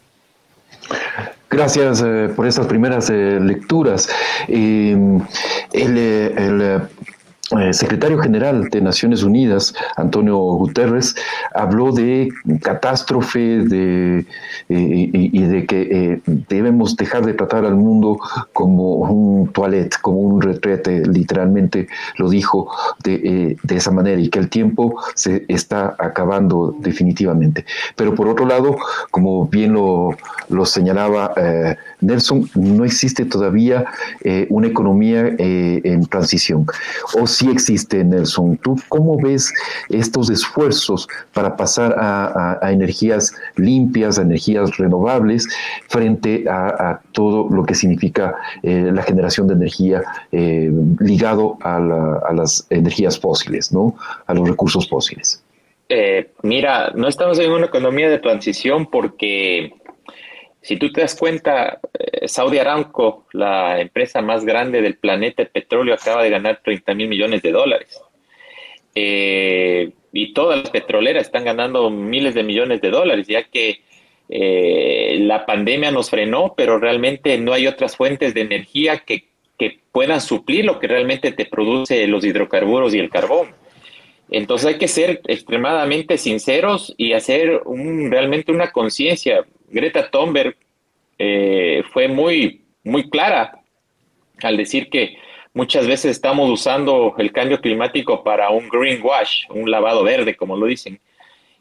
Gracias 1.49 2.05
por 2.37 2.47
estas 2.47 2.67
primeras 2.67 3.11
lecturas. 3.11 4.09
el, 4.47 5.23
el 5.73 6.81
el 7.59 7.75
secretario 7.75 8.19
general 8.19 8.69
de 8.71 8.81
Naciones 8.81 9.23
Unidas, 9.23 9.75
Antonio 9.97 10.37
Guterres, 10.39 11.17
habló 11.55 11.91
de 11.93 12.29
catástrofe 12.63 13.41
de, 13.65 14.19
eh, 14.21 14.27
y, 14.69 15.43
de 15.43 15.67
que 15.67 15.83
eh, 15.91 16.21
debemos 16.49 16.97
dejar 16.97 17.27
de 17.27 17.35
tratar 17.35 17.65
al 17.65 17.75
mundo 17.75 18.19
como 18.53 18.95
un 18.95 19.49
toilet, 19.53 19.97
como 20.01 20.19
un 20.21 20.41
retrete, 20.41 21.05
literalmente 21.07 21.89
lo 22.19 22.31
dijo 22.31 22.71
de, 23.03 23.15
eh, 23.15 23.57
de, 23.63 23.77
esa 23.77 23.91
manera, 23.91 24.21
y 24.21 24.29
que 24.29 24.39
el 24.39 24.49
tiempo 24.49 25.01
se 25.15 25.45
está 25.49 25.97
acabando 25.99 26.75
definitivamente. 26.79 27.65
Pero 27.97 28.15
por 28.15 28.29
otro 28.29 28.47
lado, 28.47 28.77
como 29.11 29.47
bien 29.47 29.73
lo, 29.73 30.17
lo 30.49 30.67
señalaba 30.67 31.35
Nelson, 32.01 32.49
no 32.55 32.85
existe 32.85 33.25
todavía 33.25 33.87
una 34.49 34.69
economía 34.69 35.35
en 35.39 36.07
transición. 36.07 36.67
O 37.15 37.27
sí 37.41 37.51
existe, 37.51 38.05
Nelson. 38.05 38.59
¿Tú 38.59 38.77
cómo 38.89 39.17
ves 39.17 39.53
estos 39.89 40.29
esfuerzos 40.29 41.09
para 41.33 41.57
pasar 41.57 41.95
a, 41.99 42.71
energías 42.71 43.35
limpias, 43.57 44.19
a 44.19 44.23
energías 44.23 44.77
renovables, 44.77 45.49
frente 45.89 46.45
a, 46.49 47.01
todo 47.13 47.49
lo 47.49 47.65
que 47.65 47.75
significa 47.75 48.37
eh, 48.63 48.91
la 48.93 49.03
generación 49.03 49.49
de 49.49 49.55
energía 49.55 50.03
eh, 50.33 50.71
ligado 51.01 51.57
a, 51.63 51.79
las 52.35 52.67
energías 52.71 53.19
fósiles, 53.19 53.73
¿no? 53.73 53.95
a 54.27 54.35
los 54.35 54.49
recursos 54.49 54.89
fósiles? 54.89 55.43
Eh, 55.89 56.31
mira, 56.43 56.93
no 56.95 57.09
estamos 57.09 57.39
en 57.39 57.51
una 57.51 57.67
economía 57.67 58.09
de 58.09 58.19
transición 58.19 58.87
porque 58.87 59.73
si 60.63 60.77
tú 60.77 60.93
te 60.93 61.01
das 61.01 61.15
cuenta, 61.15 61.81
eh, 61.99 62.29
Saudi 62.29 62.59
Aramco, 62.59 63.27
la 63.33 63.81
empresa 63.81 64.21
más 64.21 64.45
grande 64.45 64.83
del 64.83 64.97
planeta 64.97 65.43
de 65.43 65.49
petróleo, 65.49 65.95
acaba 65.95 66.23
de 66.23 66.31
ganar 66.31 66.61
30 66.63 66.95
mil 66.95 67.09
millones 67.09 67.43
de 67.43 67.53
dólares. 67.53 68.01
Eh, 68.95 69.91
y 70.13 70.33
todas 70.33 70.61
las 70.61 70.71
petroleras 70.71 71.27
están 71.27 71.45
ganando 71.45 71.89
miles 71.91 72.35
de 72.35 72.43
millones 72.43 72.81
de 72.81 72.91
dólares, 72.91 73.27
ya 73.27 73.45
que 73.45 73.81
eh, 74.29 75.19
la 75.21 75.47
pandemia 75.47 75.91
nos 75.91 76.11
frenó, 76.11 76.55
pero 76.57 76.79
realmente 76.79 77.39
no 77.39 77.53
hay 77.53 77.67
otras 77.67 77.97
fuentes 77.97 78.35
de 78.35 78.43
energía 78.43 78.99
que, 78.99 79.29
que 79.59 79.79
puedan 79.93 80.21
suplir 80.21 80.65
lo 80.65 80.79
que 80.79 80.89
realmente 80.89 81.33
te 81.33 81.47
produce 81.47 82.07
los 82.07 82.25
hidrocarburos 82.25 82.95
y 82.95 82.99
el 82.99 83.11
carbón. 83.11 83.55
Entonces 84.31 84.69
hay 84.69 84.79
que 84.79 84.89
ser 84.89 85.21
extremadamente 85.27 86.17
sinceros 86.17 86.95
y 86.97 87.13
hacer 87.15 87.63
un, 87.65 88.11
realmente 88.11 88.53
una 88.53 88.71
conciencia. 88.71 89.45
Greta 89.71 90.11
Thunberg 90.11 90.57
eh, 91.19 91.83
fue 91.93 92.09
muy, 92.09 92.63
muy 92.85 93.09
clara 93.09 93.61
al 94.43 94.57
decir 94.57 94.89
que 94.91 95.17
muchas 95.53 95.87
veces 95.87 96.13
estamos 96.13 96.49
usando 96.51 97.15
el 97.19 97.33
cambio 97.33 97.61
climático 97.61 98.23
para 98.25 98.51
un 98.51 98.69
greenwash, 98.69 99.45
un 99.51 99.71
lavado 99.71 100.03
verde, 100.03 100.37
como 100.37 100.57
lo 100.57 100.67
dicen. 100.67 101.01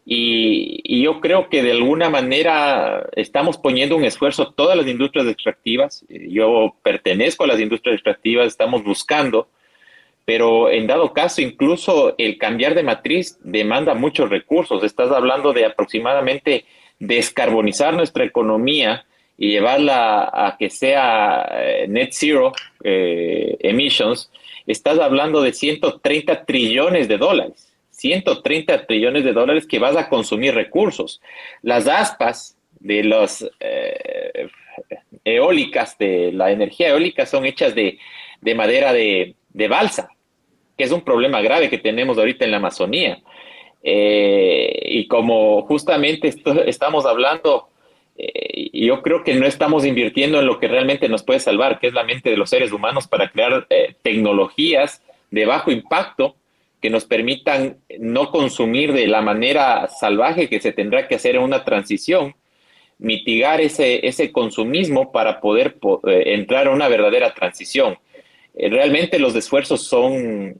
Y, 0.05 0.81
y, 0.83 1.03
yo 1.03 1.21
creo 1.21 1.49
que 1.49 1.61
de 1.61 1.71
alguna 1.71 2.09
manera 2.09 3.07
estamos 3.15 3.57
poniendo 3.57 3.95
un 3.95 4.05
esfuerzo 4.05 4.51
todas 4.53 4.75
las 4.75 4.87
industrias 4.87 5.27
extractivas. 5.27 6.03
Yo 6.09 6.75
pertenezco 6.81 7.43
a 7.43 7.47
las 7.47 7.59
industrias 7.59 7.95
extractivas, 7.95 8.47
estamos 8.47 8.83
buscando 8.83 9.49
pero 10.29 10.69
en 10.69 10.85
dado 10.85 11.11
caso, 11.11 11.41
incluso 11.41 12.13
el 12.19 12.37
cambiar 12.37 12.75
de 12.75 12.83
matriz 12.83 13.39
demanda 13.43 13.95
muchos 13.95 14.29
recursos. 14.29 14.83
Estás 14.83 15.09
hablando 15.11 15.53
de 15.53 15.65
aproximadamente 15.65 16.65
descarbonizar 16.99 17.93
nuestra 17.93 18.23
economía 18.23 19.05
y 19.37 19.51
llevarla 19.51 20.29
a 20.33 20.57
que 20.57 20.69
sea 20.69 21.47
eh, 21.51 21.85
net 21.87 22.09
zero 22.11 22.51
eh, 22.83 23.57
emissions. 23.61 24.29
Estás 24.67 24.99
hablando 24.99 25.41
de 25.41 25.53
130 25.53 26.45
trillones 26.45 27.07
de 27.07 27.17
dólares. 27.17 27.71
130 27.91 28.85
trillones 28.85 29.23
de 29.23 29.33
dólares 29.33 29.65
que 29.65 29.79
vas 29.79 29.95
a 29.95 30.09
consumir 30.09 30.53
recursos. 30.53 31.21
Las 31.61 31.87
aspas 31.87 32.57
de 32.79 33.03
las 33.03 33.49
eh, 33.59 34.47
eólicas, 35.23 35.97
de 35.97 36.31
la 36.31 36.51
energía 36.51 36.89
eólica, 36.89 37.25
son 37.25 37.45
hechas 37.45 37.73
de, 37.75 37.97
madera 38.55 38.93
de, 38.93 39.35
de 39.53 39.67
balsa 39.67 40.09
que 40.79 40.85
es 40.85 40.93
un 40.93 41.01
problema 41.01 41.41
grave 41.41 41.69
que 41.69 41.77
tenemos 41.77 42.17
ahorita 42.17 42.45
en 42.45 42.51
la 42.51 42.57
Amazonía. 42.57 43.19
Eh, 43.83 44.79
y 44.85 45.07
como 45.07 45.61
justamente 45.63 46.33
estamos 46.65 47.05
hablando, 47.05 47.69
eh, 48.17 48.69
yo 48.73 49.01
creo 49.01 49.23
que 49.23 49.35
no 49.35 49.45
estamos 49.45 49.85
invirtiendo 49.85 50.39
en 50.39 50.45
lo 50.45 50.59
que 50.59 50.67
realmente 50.67 51.07
nos 51.07 51.23
puede 51.23 51.39
salvar, 51.39 51.79
que 51.79 51.87
es 51.87 51.93
la 51.93 52.03
mente 52.03 52.29
de 52.29 52.37
los 52.37 52.49
seres 52.49 52.71
humanos 52.71 53.07
para 53.07 53.29
crear 53.29 53.65
eh, 53.69 53.95
tecnologías 54.01 55.01
de 55.31 55.45
bajo 55.45 55.71
impacto 55.71 56.35
que 56.81 56.89
nos 56.89 57.05
permitan 57.05 57.77
no 57.99 58.31
consumir 58.31 58.93
de 58.93 59.07
la 59.07 59.21
manera 59.21 59.87
salvaje 59.89 60.47
que 60.47 60.61
se 60.61 60.71
tendrá 60.71 61.07
que 61.07 61.15
hacer 61.15 61.35
en 61.35 61.41
una 61.41 61.65
transición, 61.65 62.35
mitigar 62.97 63.59
ese, 63.59 64.05
ese 64.07 64.31
consumismo 64.31 65.11
para 65.11 65.41
poder 65.41 65.77
entrar 66.05 66.67
a 66.67 66.71
una 66.71 66.87
verdadera 66.87 67.33
transición. 67.33 67.97
realmente 68.55 69.19
los 69.19 69.35
esfuerzos 69.35 69.83
son 69.83 70.55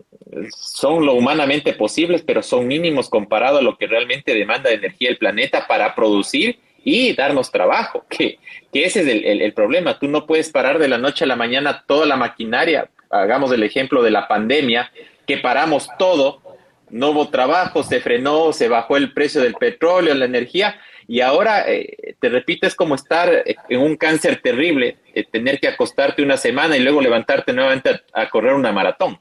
son 0.56 1.06
lo 1.06 1.14
humanamente 1.14 1.74
posibles, 1.74 2.22
pero 2.22 2.44
son 2.44 2.68
mínimos 2.68 3.10
comparado 3.10 3.60
a 3.60 3.62
lo 3.62 3.78
que 3.78 3.88
realmente 3.88 4.34
demanda 4.34 4.70
de 4.70 4.76
energía 4.76 5.10
el 5.10 5.18
planeta 5.18 5.66
para 5.68 5.96
producir 5.96 6.60
y 6.84 7.14
darnos 7.14 7.52
trabajo, 7.52 8.06
que, 8.10 8.40
ese 8.74 9.02
es 9.02 9.08
el, 9.08 9.54
problema. 9.54 10.00
Tú 10.00 10.08
no 10.08 10.26
puedes 10.26 10.50
parar 10.52 10.80
de 10.80 10.88
la 10.88 10.98
noche 10.98 11.24
a 11.24 11.28
la 11.28 11.36
mañana 11.36 11.84
toda 11.88 12.06
la 12.06 12.16
maquinaria. 12.16 12.90
Hagamos 13.10 13.52
el 13.52 13.64
ejemplo 13.64 14.04
de 14.04 14.12
la 14.12 14.28
pandemia, 14.28 14.92
que 15.26 15.38
paramos 15.38 15.90
todo, 15.98 16.42
no 16.90 17.10
hubo 17.10 17.30
trabajo, 17.30 17.84
se 17.84 18.00
frenó, 18.00 18.54
se 18.54 18.68
bajó 18.68 18.98
el 18.98 19.14
precio 19.14 19.42
del 19.42 19.56
petróleo, 19.56 20.14
la 20.14 20.26
energía, 20.26 20.80
y 21.08 21.22
ahora, 21.22 21.66
eh, 21.68 22.16
te 22.20 22.30
repito, 22.30 22.68
es 22.68 22.76
como 22.76 22.94
estar 22.94 23.44
en 23.46 23.80
un 23.80 23.98
cáncer 23.98 24.42
terrible, 24.44 24.98
eh, 25.16 25.24
tener 25.24 25.60
que 25.60 25.68
acostarte 25.68 26.22
una 26.22 26.38
semana 26.38 26.78
y 26.78 26.82
luego 26.82 27.02
levantarte 27.02 27.52
nuevamente 27.52 28.02
a 28.14 28.30
correr 28.30 28.54
una 28.54 28.72
maratón. 28.72 29.20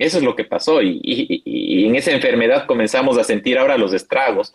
Eso 0.00 0.16
es 0.16 0.24
lo 0.24 0.34
que 0.34 0.44
pasó 0.44 0.80
y, 0.80 1.84
en 1.86 1.94
esa 1.94 2.12
enfermedad 2.12 2.64
comenzamos 2.66 3.18
a 3.18 3.24
sentir 3.24 3.58
ahora 3.58 3.76
los 3.76 3.92
estragos. 3.92 4.54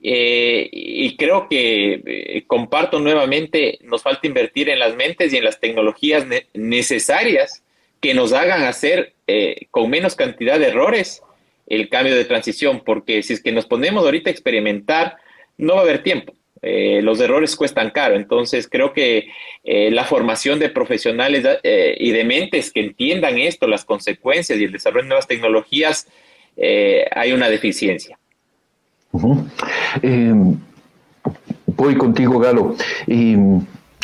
Eh, 0.00 0.68
y 0.70 1.16
creo 1.16 1.48
que 1.48 2.00
eh, 2.04 2.44
comparto 2.46 3.00
nuevamente, 3.00 3.80
nos 3.82 4.02
falta 4.02 4.26
invertir 4.26 4.68
en 4.68 4.78
las 4.78 4.94
mentes 4.94 5.32
y 5.32 5.36
en 5.36 5.44
las 5.44 5.58
tecnologías 5.58 6.26
necesarias 6.54 7.64
que 8.00 8.14
nos 8.14 8.32
hagan 8.32 8.62
hacer 8.62 9.14
eh, 9.26 9.66
con 9.72 9.90
menos 9.90 10.14
cantidad 10.14 10.60
de 10.60 10.68
errores 10.68 11.22
el 11.66 11.88
cambio 11.88 12.14
de 12.14 12.24
transición, 12.24 12.82
porque 12.84 13.24
si 13.24 13.32
es 13.32 13.42
que 13.42 13.50
nos 13.50 13.66
ponemos 13.66 14.04
ahorita 14.04 14.30
a 14.30 14.32
experimentar, 14.32 15.16
no 15.58 15.74
va 15.74 15.80
a 15.80 15.82
haber 15.82 16.04
tiempo. 16.04 16.34
Eh, 16.62 17.02
los 17.02 17.20
errores 17.20 17.56
cuestan 17.56 17.90
caro. 17.90 18.14
Entonces, 18.14 18.68
creo 18.70 18.92
que 18.92 19.28
eh, 19.64 19.90
la 19.90 20.04
formación 20.04 20.60
de 20.60 20.68
profesionales 20.70 21.44
eh, 21.64 21.96
y 21.98 22.12
de 22.12 22.24
mentes 22.24 22.72
que 22.72 22.80
entiendan 22.80 23.36
esto, 23.38 23.66
las 23.66 23.84
consecuencias 23.84 24.58
y 24.58 24.64
el 24.64 24.72
desarrollo 24.72 25.02
de 25.02 25.08
nuevas 25.08 25.26
tecnologías, 25.26 26.06
hay 27.14 27.32
una 27.32 27.48
deficiencia. 27.48 28.18
voy 31.66 31.94
contigo, 31.96 32.38
Galo 32.38 32.76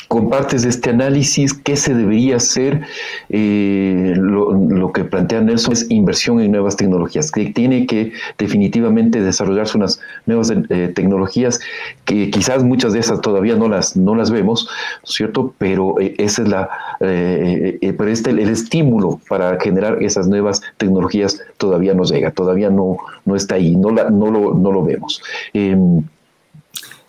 compartes 0.08 0.64
este 0.64 0.90
análisis, 0.90 1.52
qué 1.52 1.76
se 1.76 1.94
debería 1.94 2.36
hacer. 2.36 2.80
Eh, 3.28 4.14
lo, 4.16 4.90
que 4.92 5.04
plantea 5.04 5.42
Nelson 5.42 5.74
es 5.74 5.90
inversión 5.90 6.40
en 6.40 6.50
nuevas 6.50 6.76
tecnologías, 6.76 7.30
que 7.30 7.46
tiene 7.50 7.86
que 7.86 8.12
definitivamente 8.38 9.20
desarrollarse 9.20 9.76
unas 9.76 10.00
nuevas 10.24 10.50
eh, 10.50 10.92
tecnologías 10.94 11.60
que 12.06 12.30
quizás 12.30 12.64
muchas 12.64 12.94
de 12.94 13.00
esas 13.00 13.20
todavía 13.20 13.54
no 13.54 13.68
las, 13.68 13.96
no 13.96 14.14
las 14.14 14.30
vemos, 14.30 14.68
¿cierto? 15.04 15.54
Pero 15.58 16.00
eh, 16.00 16.14
ese 16.16 16.42
es 16.42 16.48
la, 16.48 16.70
pero 16.98 18.08
este, 18.08 18.30
el 18.30 18.48
estímulo 18.48 19.20
para 19.28 19.60
generar 19.60 20.02
esas 20.02 20.26
nuevas 20.26 20.62
tecnologías 20.78 21.40
todavía 21.58 21.92
no 21.92 22.04
llega, 22.04 22.30
todavía 22.30 22.70
no, 22.70 22.96
no 23.26 23.36
está 23.36 23.56
ahí, 23.56 23.76
no, 23.76 23.90
la, 23.90 24.08
no, 24.10 24.30
lo, 24.30 24.54
no 24.54 24.72
lo 24.72 24.82
vemos. 24.82 25.22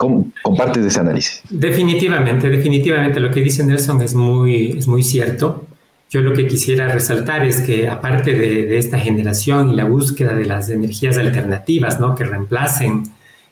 Em, 0.01 0.31
compartes 0.41 0.85
ese 0.85 0.99
análisis. 0.99 1.41
Definitivamente, 1.49 2.49
definitivamente 2.49 3.19
lo 3.19 3.31
que 3.31 3.41
dice 3.41 3.63
Nelson 3.63 4.01
es 4.01 4.13
muy, 4.13 4.77
es 4.77 4.87
muy 4.87 5.03
cierto. 5.03 5.65
Yo 6.09 6.21
lo 6.21 6.33
que 6.33 6.47
quisiera 6.47 6.87
resaltar 6.87 7.45
es 7.45 7.61
que 7.61 7.87
aparte 7.87 8.33
de, 8.33 8.77
esta 8.77 8.97
generación 8.97 9.69
y 9.71 9.75
la 9.75 9.83
búsqueda 9.83 10.33
de 10.33 10.45
las 10.45 10.69
energías 10.69 11.17
alternativas, 11.17 11.99
¿no? 11.99 12.15
que 12.15 12.23
reemplacen 12.23 13.03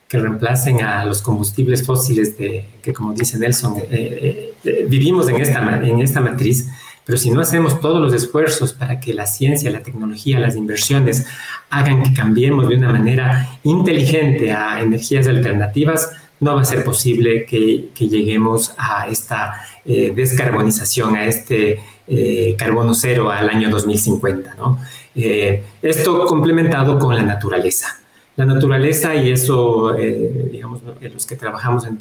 que 0.08 0.18
reemplacen 0.18 0.82
a 0.82 1.04
los 1.04 1.22
combustibles 1.22 1.86
fósiles 1.86 2.38
de, 2.38 2.66
que 2.82 2.94
como 2.94 3.14
dice 3.14 3.38
Nelson, 3.38 3.78
eh, 3.78 3.86
eh, 3.92 4.54
eh, 4.64 4.86
vivimos 4.88 5.28
en 5.28 5.36
esta, 5.36 5.86
en 5.86 6.00
esta 6.00 6.22
matriz, 6.22 6.70
pero 7.06 7.18
si 7.18 7.30
no 7.30 7.42
hacemos 7.42 7.82
todos 7.82 8.02
los 8.02 8.14
esfuerzos 8.14 8.74
para 8.74 9.00
que 9.00 9.14
la 9.14 9.26
ciencia, 9.26 9.70
la 9.70 9.84
tecnología, 9.84 10.40
las 10.40 10.56
inversiones 10.56 11.26
hagan 11.70 12.04
que 12.04 12.14
cambiemos 12.14 12.70
de 12.70 12.76
una 12.76 12.92
manera 12.92 13.50
inteligente 13.64 14.54
a 14.54 14.82
energías 14.82 15.28
alternativas, 15.28 16.10
no 16.40 16.56
va 16.56 16.62
a 16.62 16.66
ser 16.66 16.84
posible 16.84 17.46
que, 17.46 17.90
lleguemos 17.98 18.74
a 18.78 19.08
esta 19.08 19.62
eh, 19.86 20.12
descarbonización, 20.16 21.16
a 21.16 21.26
este 21.26 21.80
eh, 22.08 22.56
carbono 22.58 22.94
cero 22.94 23.32
al 23.32 23.50
año 23.50 23.70
2050. 23.70 24.56
¿no? 24.56 24.80
Eh, 25.16 25.64
esto 25.82 26.26
complementado 26.26 27.00
con 27.00 27.16
la 27.16 27.24
naturaleza. 27.24 28.00
La 28.36 28.46
naturaleza, 28.46 29.16
y 29.16 29.32
eso, 29.32 29.94
digamos, 29.94 30.82
los 31.02 31.26
que 31.26 31.36
trabajamos 31.36 31.88
en, 31.88 31.98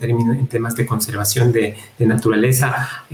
temas 0.48 0.76
de 0.76 0.84
conservación 0.84 1.50
de, 1.50 1.74
de 1.98 2.04
naturaleza, 2.04 3.06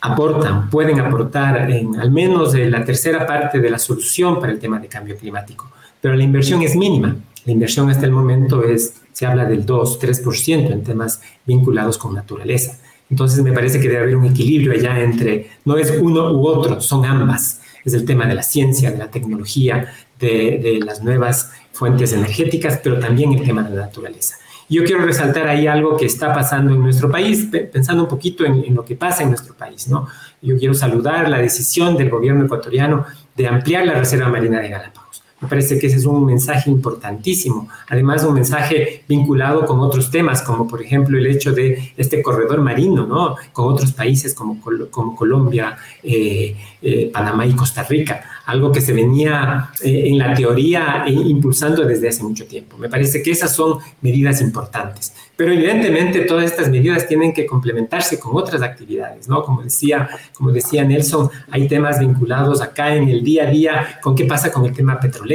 aportan, 0.00 0.70
pueden 0.70 1.00
aportar 1.00 1.68
en 1.68 1.98
al 1.98 2.12
menos 2.12 2.54
la 2.54 2.84
tercera 2.84 3.26
parte 3.26 3.58
de 3.58 3.70
la 3.70 3.78
solución 3.80 4.38
para 4.38 4.52
el 4.52 4.60
tema 4.60 4.78
de 4.78 4.86
cambio 4.86 5.16
climático, 5.16 5.68
pero 6.00 6.14
la 6.14 6.22
inversión 6.22 6.62
es 6.62 6.76
mínima. 6.76 7.16
La 7.44 7.52
inversión 7.52 7.90
hasta 7.90 8.06
el 8.06 8.12
momento 8.12 8.62
es 8.62 9.02
se 9.14 9.26
habla 9.26 9.44
del 9.46 9.64
2, 9.64 10.00
3% 10.00 10.72
en 10.72 10.82
temas 10.82 11.22
vinculados 11.46 11.96
con 11.96 12.14
naturaleza. 12.14 12.76
Entonces 13.08 13.42
me 13.44 13.52
parece 13.52 13.80
que 13.80 13.88
debe 13.88 14.02
haber 14.02 14.16
un 14.16 14.24
equilibrio 14.24 14.72
allá 14.72 15.00
entre, 15.00 15.50
no 15.64 15.76
es 15.76 15.94
uno 16.00 16.32
u 16.32 16.46
otro, 16.46 16.80
son 16.80 17.04
ambas. 17.06 17.60
Es 17.84 17.94
el 17.94 18.04
tema 18.04 18.26
de 18.26 18.34
la 18.34 18.42
ciencia, 18.42 18.90
de 18.90 18.98
la 18.98 19.10
tecnología, 19.10 19.92
de, 20.18 20.80
las 20.84 21.02
nuevas 21.02 21.52
fuentes 21.72 22.12
energéticas, 22.12 22.80
pero 22.82 22.98
también 22.98 23.32
el 23.32 23.44
tema 23.44 23.62
de 23.62 23.76
la 23.76 23.82
naturaleza. 23.82 24.36
Yo 24.68 24.82
quiero 24.82 25.04
resaltar 25.04 25.46
ahí 25.46 25.68
algo 25.68 25.96
que 25.96 26.06
está 26.06 26.32
pasando 26.32 26.74
en 26.74 26.80
nuestro 26.80 27.08
país, 27.08 27.48
pensando 27.72 28.02
un 28.02 28.08
poquito 28.08 28.44
en, 28.44 28.74
lo 28.74 28.84
que 28.84 28.96
pasa 28.96 29.22
en 29.22 29.28
nuestro 29.28 29.54
país, 29.54 29.86
¿no? 29.86 30.08
Yo 30.42 30.58
quiero 30.58 30.74
saludar 30.74 31.28
la 31.28 31.38
decisión 31.38 31.96
del 31.96 32.10
gobierno 32.10 32.46
ecuatoriano 32.46 33.04
de 33.36 33.46
ampliar 33.46 33.86
la 33.86 33.94
Reserva 33.94 34.28
Marina 34.28 34.60
de 34.60 34.70
Galápagos. 34.70 35.03
Me 35.44 35.50
parece 35.50 35.78
que 35.78 35.88
ese 35.88 35.96
es 35.96 36.06
un 36.06 36.24
mensaje 36.24 36.70
importantísimo. 36.70 37.68
Además, 37.88 38.24
un 38.24 38.32
mensaje 38.32 39.04
vinculado 39.06 39.66
con 39.66 39.80
otros 39.80 40.10
temas, 40.10 40.40
como 40.40 40.66
por 40.66 40.80
ejemplo 40.80 41.18
el 41.18 41.26
hecho 41.26 41.52
de 41.52 41.92
este 41.98 42.22
corredor 42.22 42.62
marino, 42.62 43.06
¿no? 43.06 43.36
Con 43.52 43.70
otros 43.72 43.92
países 43.92 44.32
como, 44.32 44.58
Colombia, 45.14 45.76
eh, 46.02 46.56
eh, 46.80 47.10
Panamá 47.12 47.44
y 47.46 47.52
Costa 47.52 47.82
Rica 47.82 48.24
algo 48.46 48.70
que 48.70 48.80
se 48.80 48.92
venía 48.92 49.70
eh, 49.82 50.04
en 50.06 50.18
la 50.18 50.34
teoría 50.34 51.04
impulsando 51.06 51.84
desde 51.84 52.08
hace 52.08 52.22
mucho 52.22 52.46
tiempo. 52.46 52.76
Me 52.76 52.88
parece 52.88 53.22
que 53.22 53.30
esas 53.30 53.54
son 53.54 53.78
medidas 54.02 54.40
importantes. 54.40 55.14
Pero 55.36 55.52
evidentemente 55.52 56.20
todas 56.20 56.44
estas 56.44 56.68
medidas 56.68 57.08
tienen 57.08 57.32
que 57.32 57.46
complementarse 57.46 58.20
con 58.20 58.36
otras 58.36 58.62
actividades, 58.62 59.28
¿no? 59.28 59.42
Como 59.42 59.62
decía, 59.62 60.08
como 60.32 60.52
decía 60.52 60.84
Nelson, 60.84 61.28
hay 61.50 61.66
temas 61.66 61.98
vinculados 61.98 62.60
acá 62.60 62.94
en 62.94 63.08
el 63.08 63.24
día 63.24 63.44
a 63.44 63.50
día 63.50 63.98
con 64.00 64.14
qué 64.14 64.26
pasa 64.26 64.52
con 64.52 64.64
el 64.64 64.72
tema 64.72 65.00
petrolero 65.00 65.33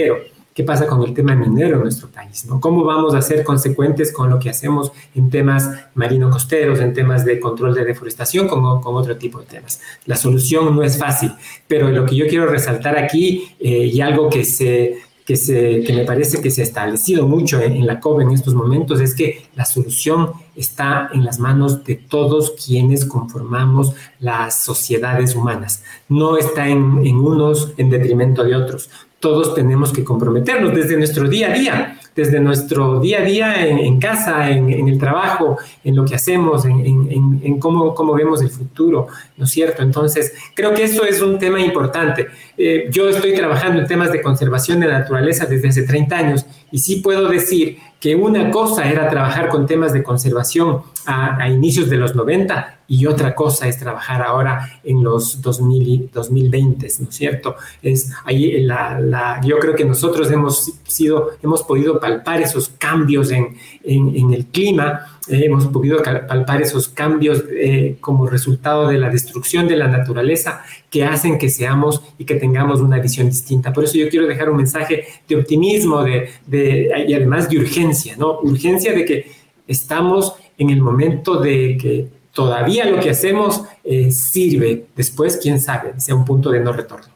qué 0.60 0.66
pasa 0.66 0.88
con 0.88 1.02
el 1.04 1.14
tema 1.14 1.36
minero 1.36 1.78
en 1.78 1.84
nuestro 1.84 2.10
país, 2.10 2.46
¿no? 2.46 2.60
¿Cómo 2.60 2.84
vamos 2.84 3.16
a 3.16 3.22
ser 3.22 3.46
consecuentes 3.46 4.12
con 4.12 4.30
lo 4.30 4.40
que 4.40 4.50
hacemos 4.50 4.92
en 5.16 5.30
temas 5.30 5.70
marino-costeros, 5.96 6.82
en 6.82 6.94
temas 6.94 7.24
de 7.24 7.40
control 7.40 7.74
de 7.74 7.86
deforestación, 7.86 8.48
con, 8.50 8.82
con, 8.82 8.96
otro 8.96 9.16
tipo 9.16 9.40
de 9.40 9.46
temas? 9.46 9.80
La 10.06 10.18
solución 10.18 10.76
no 10.76 10.84
es 10.84 10.98
fácil, 10.98 11.32
pero 11.66 11.90
lo 11.90 12.06
que 12.06 12.18
yo 12.18 12.28
quiero 12.28 12.46
resaltar 12.46 12.98
aquí 12.98 13.56
eh, 13.58 13.86
y 13.86 14.02
algo 14.02 14.30
que 14.30 14.44
se 14.44 14.98
que, 15.26 15.38
se, 15.38 15.84
que 15.84 15.94
me 15.94 16.06
parece 16.06 16.42
que 16.42 16.50
se 16.50 16.62
ha 16.62 16.64
establecido 16.64 17.28
mucho 17.28 17.62
en, 17.62 17.86
la 17.86 18.00
COP 18.00 18.22
en 18.22 18.32
estos 18.32 18.56
momentos 18.56 19.00
es 19.00 19.14
que 19.14 19.46
la 19.56 19.64
solución 19.64 20.32
está 20.56 21.12
en 21.14 21.24
las 21.24 21.38
manos 21.38 21.84
de 21.84 21.94
todos 21.96 22.56
quienes 22.66 23.06
conformamos 23.06 23.94
las 24.20 24.64
sociedades 24.64 25.36
humanas. 25.36 25.84
No 26.08 26.36
está 26.36 26.68
en, 26.68 27.06
en 27.06 27.18
unos 27.18 27.74
en 27.78 27.92
detrimento 27.92 28.44
de 28.44 28.56
otros 28.56 28.90
todos 29.20 29.54
tenemos 29.54 29.92
que 29.92 30.04
comprometernos 30.04 30.74
desde 30.74 30.96
nuestro 30.98 31.28
día 31.28 31.52
a 31.52 31.54
día, 31.54 32.00
desde 32.16 32.40
nuestro 32.40 33.00
día 33.00 33.20
a 33.20 33.22
día 33.22 33.68
en, 33.68 34.00
casa, 34.00 34.50
en, 34.50 34.88
el 34.88 34.98
trabajo, 34.98 35.58
en 35.84 35.96
lo 35.96 36.06
que 36.06 36.16
hacemos, 36.16 36.66
en, 36.66 37.60
cómo, 37.60 37.94
cómo, 37.94 38.14
vemos 38.14 38.42
el 38.42 38.50
futuro, 38.50 39.08
¿no 39.38 39.46
es 39.46 39.52
cierto? 39.52 39.84
Entonces, 39.84 40.34
creo 40.56 40.74
que 40.74 40.84
eso 40.84 41.04
es 41.04 41.22
un 41.22 41.38
tema 41.38 41.60
importante. 41.60 42.28
Eh, 42.62 42.90
yo 42.92 43.08
estoy 43.08 43.34
trabajando 43.34 43.80
en 43.80 43.88
temas 43.88 44.12
de 44.12 44.22
conservación 44.22 44.82
de 44.82 44.88
la 44.88 45.00
naturaleza 45.00 45.46
desde 45.46 45.70
hace 45.70 45.84
30 45.84 46.18
años 46.18 46.46
y 46.74 46.80
sí 46.80 46.98
puedo 46.98 47.30
decir 47.30 47.78
que 48.02 48.16
una 48.16 48.52
cosa 48.52 48.90
era 48.90 49.10
trabajar 49.10 49.48
con 49.48 49.66
temas 49.66 49.94
de 49.94 50.04
conservación 50.04 50.82
a, 51.06 51.48
inicios 51.48 51.90
de 51.90 51.96
los 51.96 52.16
90 52.16 52.80
y 52.90 53.06
otra 53.06 53.34
cosa 53.34 53.68
es 53.68 53.80
trabajar 53.80 54.22
ahora 54.22 54.80
en 54.84 55.02
los 55.02 55.42
2000, 55.42 56.10
2020, 56.14 56.88
¿no 57.00 57.10
es 57.10 57.16
cierto? 57.16 57.56
Es 57.82 58.12
ahí 58.26 58.62
la, 58.62 59.00
la, 59.00 59.42
yo 59.42 59.58
creo 59.58 59.74
que 59.74 59.86
nosotros 59.86 60.30
hemos 60.30 60.74
sido, 60.86 61.32
hemos 61.42 61.64
podido 61.64 61.98
palpar 61.98 62.42
esos 62.42 62.70
cambios 62.78 63.32
en, 63.32 63.56
en, 63.84 64.34
el 64.34 64.48
clima, 64.48 65.19
hemos 65.30 65.68
podido 65.68 66.02
palpar 66.02 66.62
esos 66.62 66.90
cambios 66.90 67.44
eh, 67.52 67.98
como 68.02 68.28
resultado 68.28 68.88
de 68.88 68.98
la 68.98 69.10
destrucción 69.10 69.68
de 69.68 69.76
la 69.76 69.88
naturaleza 69.88 70.64
que 70.90 71.06
hacen 71.06 71.38
que 71.38 71.50
seamos 71.50 72.02
y 72.18 72.26
que 72.26 72.36
tengamos 72.36 72.82
una 72.82 73.00
visión 73.00 73.30
distinta. 73.30 73.72
Por 73.72 73.84
eso 73.84 73.98
yo 73.98 74.10
quiero 74.10 74.28
dejar 74.28 74.50
un 74.50 74.58
mensaje 74.58 75.06
de 75.28 75.36
optimismo 75.36 76.04
de, 76.04 76.30
de, 76.46 77.06
y 77.08 77.14
además 77.14 77.50
de 77.50 77.60
urgencia, 77.60 78.16
¿no? 78.18 78.40
Urgencia 78.42 78.94
de 78.94 79.06
que 79.06 79.32
estamos 79.68 80.34
en 80.58 80.70
el 80.72 80.82
momento 80.82 81.40
de 81.40 81.78
que 81.78 82.08
todavía 82.34 82.86
lo 82.86 83.00
que 83.00 83.10
hacemos 83.10 83.64
eh, 83.84 84.12
sirve. 84.12 84.86
Después, 84.96 85.40
quién 85.42 85.60
sabe, 85.60 86.00
sea 86.00 86.16
un 86.16 86.26
punto 86.26 86.50
de 86.52 86.60
no 86.60 86.74
retorno. 86.74 87.08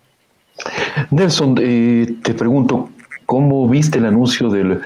Nelson, 1.11 1.57
eh, 1.59 2.15
te 2.23 2.33
pregunto, 2.33 2.89
¿Cómo 3.25 3.67
viste 3.67 3.99
el 3.99 4.05
anuncio 4.05 4.49
del, 4.49 4.81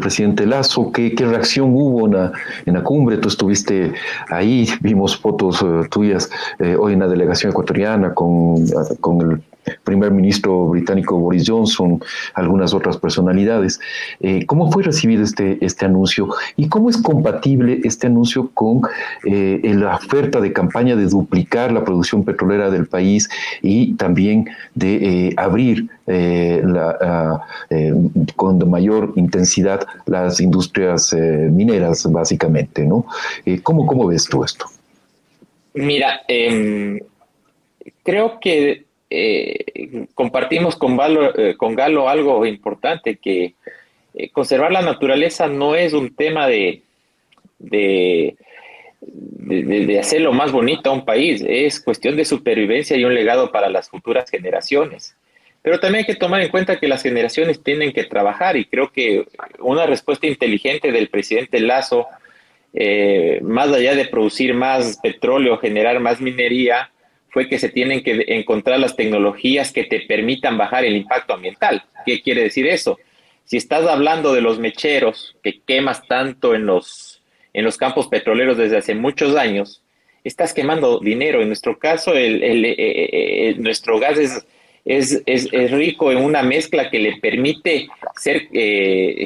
presidente 0.00 0.46
Lazo? 0.46 0.90
¿Qué, 0.92 1.14
reacción 1.18 1.70
hubo 1.74 2.06
en 2.06 2.74
la, 2.74 2.82
cumbre? 2.82 3.18
Tú 3.18 3.28
estuviste 3.28 3.92
ahí, 4.28 4.68
vimos 4.80 5.16
fotos 5.16 5.62
eh, 5.62 5.88
tuyas 5.90 6.30
hoy 6.78 6.94
en 6.94 7.00
la 7.00 7.08
delegación 7.08 7.52
ecuatoriana 7.52 8.14
con, 8.14 8.66
con 9.00 9.20
el 9.20 9.42
primer 9.84 10.10
ministro 10.10 10.68
británico 10.68 11.18
Boris 11.18 11.44
Johnson, 11.46 12.02
algunas 12.34 12.74
otras 12.74 12.96
personalidades. 12.96 13.80
Eh, 14.20 14.44
¿Cómo 14.46 14.70
fue 14.70 14.82
recibido 14.82 15.22
este, 15.22 15.58
este 15.64 15.84
anuncio 15.86 16.28
y 16.56 16.68
cómo 16.68 16.90
es 16.90 16.96
compatible 16.98 17.80
este 17.84 18.06
anuncio 18.06 18.50
con 18.54 18.82
eh, 19.24 19.60
la 19.74 19.96
oferta 19.96 20.40
de 20.40 20.52
campaña 20.52 20.96
de 20.96 21.06
duplicar 21.06 21.72
la 21.72 21.84
producción 21.84 22.24
petrolera 22.24 22.70
del 22.70 22.86
país 22.86 23.28
y 23.62 23.94
también 23.94 24.48
de 24.74 25.28
eh, 25.28 25.34
abrir 25.36 25.88
con 28.36 28.70
mayor 28.70 29.12
intensidad 29.16 29.86
las 30.06 30.40
industrias 30.40 31.14
mineras, 31.14 32.10
básicamente? 32.10 32.84
¿no? 32.84 33.06
¿cómo, 33.62 33.86
¿Cómo 33.86 34.06
ves 34.06 34.24
tú 34.24 34.44
esto? 34.44 34.66
Mira, 35.74 36.20
em, 36.28 36.98
creo 38.02 38.38
que 38.40 38.84
eh, 39.14 40.06
compartimos 40.14 40.76
con, 40.76 40.98
eh, 41.36 41.54
con 41.58 41.74
Galo 41.74 42.08
algo 42.08 42.46
importante, 42.46 43.16
que 43.16 43.52
eh, 44.14 44.30
conservar 44.30 44.72
la 44.72 44.80
naturaleza 44.80 45.48
no 45.48 45.74
es 45.74 45.92
un 45.92 46.16
tema 46.16 46.46
de, 46.46 46.80
de, 47.58 48.34
de, 49.02 49.98
hacerlo 49.98 50.32
más 50.32 50.50
bonito 50.50 50.88
a 50.88 50.94
un 50.94 51.04
país, 51.04 51.44
es 51.46 51.78
cuestión 51.80 52.16
de 52.16 52.24
supervivencia 52.24 52.96
y 52.96 53.04
un 53.04 53.14
legado 53.14 53.52
para 53.52 53.68
las 53.68 53.90
futuras 53.90 54.30
generaciones. 54.30 55.14
Pero 55.60 55.78
también 55.78 56.06
hay 56.06 56.06
que 56.06 56.18
tomar 56.18 56.40
en 56.40 56.48
cuenta 56.48 56.80
que 56.80 56.88
las 56.88 57.02
generaciones 57.02 57.62
tienen 57.62 57.92
que 57.92 58.04
trabajar 58.04 58.56
y 58.56 58.64
creo 58.64 58.90
que 58.90 59.26
una 59.58 59.84
respuesta 59.84 60.26
inteligente 60.26 60.90
del 60.90 61.08
presidente 61.08 61.60
Lazo, 61.60 62.06
más 63.42 63.68
allá 63.68 63.94
de 63.94 64.06
producir 64.06 64.54
más 64.54 64.98
petróleo, 65.02 65.58
generar 65.58 66.00
más 66.00 66.20
minería, 66.20 66.90
fue 67.32 67.48
que 67.48 67.58
se 67.58 67.70
tienen 67.70 68.04
que 68.04 68.24
encontrar 68.28 68.78
las 68.78 68.94
tecnologías 68.94 69.72
que 69.72 69.84
te 69.84 70.00
permitan 70.00 70.58
bajar 70.58 70.84
el 70.84 70.94
impacto 70.94 71.32
ambiental. 71.32 71.82
¿Qué 72.04 72.20
quiere 72.20 72.42
decir 72.42 72.66
eso? 72.66 72.98
Si 73.44 73.56
estás 73.56 73.86
hablando 73.86 74.34
de 74.34 74.42
los 74.42 74.58
mecheros 74.58 75.34
que 75.42 75.60
quemas 75.60 76.06
tanto 76.06 76.54
en 76.54 76.66
los, 76.66 77.22
en 77.54 77.64
los 77.64 77.78
campos 77.78 78.08
petroleros 78.08 78.58
desde 78.58 78.76
hace 78.76 78.94
muchos 78.94 79.34
años, 79.34 79.82
estás 80.24 80.52
quemando 80.52 81.00
dinero. 81.00 81.40
En 81.40 81.48
nuestro 81.48 81.78
caso, 81.78 82.12
el, 82.12 82.42
eh, 82.42 82.70
eh, 82.70 82.76
eh, 82.78 83.54
nuestro 83.56 83.98
gas 83.98 84.18
es, 84.18 84.46
es, 84.84 85.22
es, 85.24 85.70
rico 85.70 86.12
en 86.12 86.18
una 86.18 86.42
mezcla 86.42 86.90
que 86.90 86.98
le 86.98 87.16
permite 87.16 87.88
ser, 88.14 88.48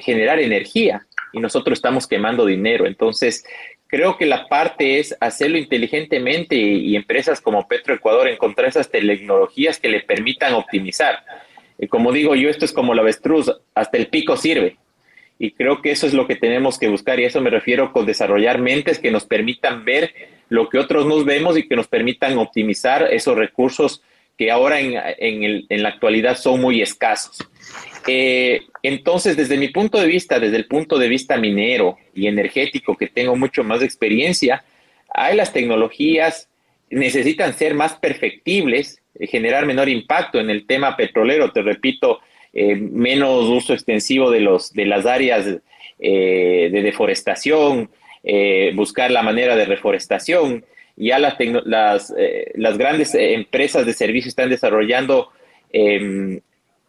generar 0.02 0.38
energía 0.38 1.06
y 1.32 1.40
nosotros 1.40 1.78
estamos 1.78 2.06
quemando 2.06 2.46
dinero. 2.46 2.86
Entonces, 2.86 3.44
Creo 3.88 4.16
que 4.16 4.27
la 4.27 4.49
parte 4.49 4.99
es 4.99 5.16
hacerlo 5.20 5.59
inteligentemente 5.59 6.57
y, 6.57 6.96
empresas 6.96 7.40
como 7.40 7.68
Petroecuador 7.68 8.29
encontrar 8.29 8.68
esas 8.68 8.90
tecnologías 8.90 9.79
que 9.79 9.88
le 9.88 10.01
permitan 10.01 10.55
optimizar. 10.55 11.25
Como 11.88 12.11
digo 12.11 12.35
yo, 12.35 12.49
esto 12.49 12.64
es 12.64 12.72
como 12.72 12.94
la 12.94 13.03
avestruz, 13.03 13.53
hasta 13.75 13.96
el 13.96 14.09
pico 14.09 14.37
sirve. 14.37 14.77
Y 15.38 15.53
creo 15.53 15.83
que 15.83 15.92
eso 15.92 16.07
es 16.07 16.14
lo 16.14 16.27
que 16.27 16.35
tenemos 16.35 16.79
que 16.79 16.88
buscar 16.88 17.20
y 17.20 17.25
a 17.25 17.27
eso 17.29 17.40
me 17.40 17.51
refiero 17.51 17.92
con 17.92 18.07
desarrollar 18.07 18.59
mentes 18.59 18.99
que 18.99 19.11
nos 19.11 19.25
permitan 19.25 19.85
ver 19.85 20.14
lo 20.49 20.68
que 20.68 20.79
otros 20.79 21.07
nos 21.07 21.25
vemos 21.25 21.57
y 21.57 21.68
que 21.68 21.77
nos 21.77 21.87
permitan 21.87 22.38
optimizar 22.38 23.12
esos 23.12 23.37
recursos 23.37 24.03
que 24.38 24.51
ahora 24.51 24.81
en, 24.81 24.96
en 25.68 25.83
la 25.83 25.90
actualidad 25.90 26.37
son 26.37 26.61
muy 26.61 26.83
escasos. 26.83 27.38
Eh, 28.06 28.62
entonces, 28.82 29.36
desde 29.36 29.56
mi 29.56 29.68
punto 29.68 29.98
de 29.98 30.06
vista, 30.06 30.38
desde 30.38 30.56
el 30.56 30.66
punto 30.66 30.98
de 30.98 31.08
vista 31.08 31.36
minero 31.36 31.98
y 32.14 32.26
energético, 32.26 32.96
que 32.96 33.08
tengo 33.08 33.36
mucho 33.36 33.64
más 33.64 33.82
experiencia, 33.82 34.64
hay 35.12 35.36
las 35.36 35.52
tecnologías, 35.52 36.48
necesitan 36.90 37.54
ser 37.54 37.74
más 37.74 37.94
perfectibles, 37.94 39.00
eh, 39.18 39.26
generar 39.26 39.66
menor 39.66 39.88
impacto 39.88 40.38
en 40.38 40.50
el 40.50 40.66
tema 40.66 40.96
petrolero, 40.96 41.52
te 41.52 41.62
repito, 41.62 42.20
eh, 42.52 42.76
menos 42.76 43.46
uso 43.46 43.74
extensivo 43.74 44.30
de, 44.30 44.40
los, 44.40 44.72
de 44.72 44.86
las 44.86 45.04
áreas 45.04 45.46
de 45.98 46.70
deforestación, 46.70 47.88
buscar 48.74 49.10
la 49.10 49.22
manera 49.22 49.56
de 49.56 49.64
reforestación. 49.64 50.62
Ya 50.94 51.18
las, 51.18 51.36
las, 51.64 52.12
las 52.54 52.76
grandes 52.76 53.14
empresas 53.14 53.86
de 53.86 53.94
servicio 53.94 54.28
están 54.28 54.50
desarrollando 54.50 55.30
em, 55.72 56.40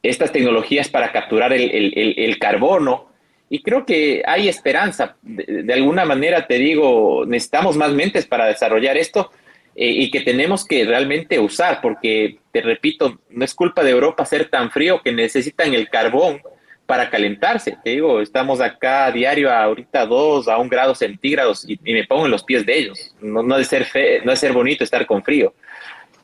estas 0.04 0.32
tecnologías 0.32 0.90
para 0.90 1.12
capturar 1.12 1.54
el, 1.54 2.38
carbono. 2.40 3.08
Y 3.50 3.62
creo 3.62 3.86
que 3.86 4.24
hay 4.26 4.48
esperanza. 4.48 5.16
De, 5.22 5.74
alguna 5.74 6.06
manera 6.06 6.48
te 6.48 6.56
digo, 6.56 7.26
necesitamos 7.26 7.78
más 7.78 7.92
mentes 7.92 8.26
para 8.26 8.46
desarrollar 8.46 8.98
esto 8.98 9.32
eh, 9.76 9.90
y 9.90 10.12
que 10.12 10.22
tenemos 10.22 10.66
que 10.66 10.86
realmente 10.86 11.40
usar, 11.40 11.80
porque 11.82 12.40
te 12.52 12.62
repito, 12.62 13.20
no 13.30 13.46
es 13.46 13.54
culpa 13.54 13.84
de 13.84 13.92
Europa 13.92 14.26
ser 14.26 14.50
tan 14.50 14.72
frío 14.72 15.02
que 15.02 15.12
necesitan 15.12 15.74
el 15.74 15.90
carbón 15.90 16.42
para 16.86 17.10
calentarse. 17.10 17.78
Te 17.84 17.92
digo, 17.92 18.22
estamos 18.22 18.62
acá 18.62 19.06
a 19.06 19.12
diario 19.12 19.52
ahorita 19.52 20.02
a 20.02 20.06
2 20.06 20.48
a 20.48 20.58
1 20.58 20.70
grado 20.70 20.96
centígrados 20.96 21.66
y, 21.68 21.78
me 21.84 22.06
pongo 22.06 22.26
en 22.26 22.32
los 22.32 22.44
pies 22.44 22.66
de 22.66 22.78
ellos. 22.78 23.16
No, 23.22 23.44
no, 23.44 23.58
de 23.58 23.66
ser 23.66 23.86
fe, 23.86 24.22
no 24.24 24.32
de 24.32 24.38
ser 24.38 24.54
bonito 24.54 24.84
estar 24.84 25.06
con 25.06 25.24
frío. 25.24 25.54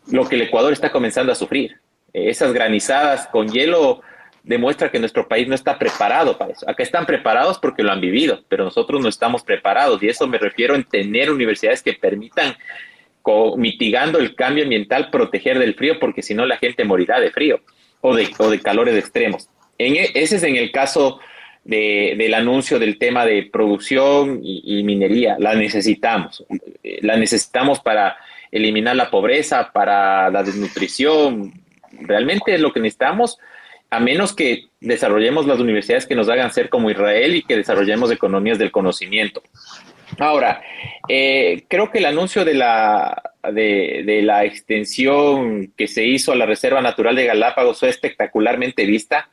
Lo 0.07 0.27
que 0.27 0.35
el 0.35 0.41
Ecuador 0.41 0.73
está 0.73 0.91
comenzando 0.91 1.31
a 1.31 1.35
sufrir 1.35 1.79
esas 2.13 2.53
granizadas 2.53 3.27
con 3.27 3.49
hielo 3.49 4.01
demuestra 4.43 4.91
que 4.91 4.99
nuestro 4.99 5.27
país 5.27 5.47
no 5.47 5.55
está 5.55 5.79
preparado 5.79 6.37
para 6.37 6.51
eso. 6.51 6.69
Acá 6.69 6.83
están 6.83 7.05
preparados 7.05 7.57
porque 7.59 7.81
lo 7.81 7.91
han 7.91 8.01
vivido, 8.01 8.43
pero 8.49 8.65
nosotros 8.65 9.01
no 9.01 9.09
estamos 9.09 9.43
preparados 9.43 10.03
y 10.03 10.09
eso 10.09 10.27
me 10.27 10.37
refiero 10.37 10.75
en 10.75 10.83
tener 10.83 11.31
universidades 11.31 11.81
que 11.81 11.93
permitan 11.93 12.55
mitigando 13.57 14.19
el 14.19 14.35
cambio 14.35 14.63
ambiental, 14.63 15.09
proteger 15.09 15.57
del 15.57 15.75
frío, 15.75 15.97
porque 15.99 16.21
si 16.21 16.33
no 16.33 16.45
la 16.45 16.57
gente 16.57 16.83
morirá 16.83 17.21
de 17.21 17.31
frío 17.31 17.61
o 18.01 18.15
de, 18.15 18.29
o 18.37 18.49
de 18.49 18.59
calores 18.59 18.95
extremos. 18.97 19.49
En, 19.77 19.95
e, 19.95 20.11
ese 20.13 20.35
es 20.35 20.43
en 20.43 20.57
el 20.57 20.71
caso 20.71 21.19
del 21.63 22.33
anuncio 22.33 22.77
del 22.77 22.97
tema 22.97 23.25
de 23.25 23.43
producción 23.43 24.41
y, 24.43 24.83
minería. 24.83 25.37
La 25.39 25.55
necesitamos. 25.55 26.45
La 27.01 27.15
necesitamos 27.15 27.79
para 27.79 28.17
eliminar 28.51 28.97
la 28.97 29.09
pobreza, 29.09 29.71
para 29.71 30.29
la 30.29 30.43
desnutrición. 30.43 31.62
Realmente 31.99 32.53
es 32.53 32.61
lo 32.61 32.73
que 32.73 32.79
necesitamos, 32.79 33.37
a 33.89 33.99
menos 33.99 34.33
que 34.33 34.65
desarrollemos 34.79 35.45
las 35.45 35.59
universidades 35.59 36.05
que 36.05 36.15
nos 36.15 36.29
hagan 36.29 36.51
ser 36.51 36.69
como 36.69 36.89
Israel 36.89 37.35
y 37.35 37.43
que 37.43 37.55
desarrollemos 37.55 38.11
economías 38.11 38.57
del 38.57 38.71
conocimiento. 38.71 39.43
Ahora, 40.19 40.61
eh, 41.07 41.63
creo 41.67 41.91
que 41.91 41.99
el 41.99 42.05
anuncio 42.05 42.45
de 42.45 42.53
la, 42.53 43.33
de, 43.51 44.21
la 44.23 44.45
extensión 44.45 45.73
que 45.75 45.87
se 45.87 46.05
hizo 46.05 46.31
a 46.31 46.35
la 46.35 46.45
Reserva 46.45 46.81
Natural 46.81 47.15
de 47.15 47.25
Galápagos 47.25 47.79
fue 47.79 47.89
espectacularmente 47.89 48.85
vista. 48.85 49.29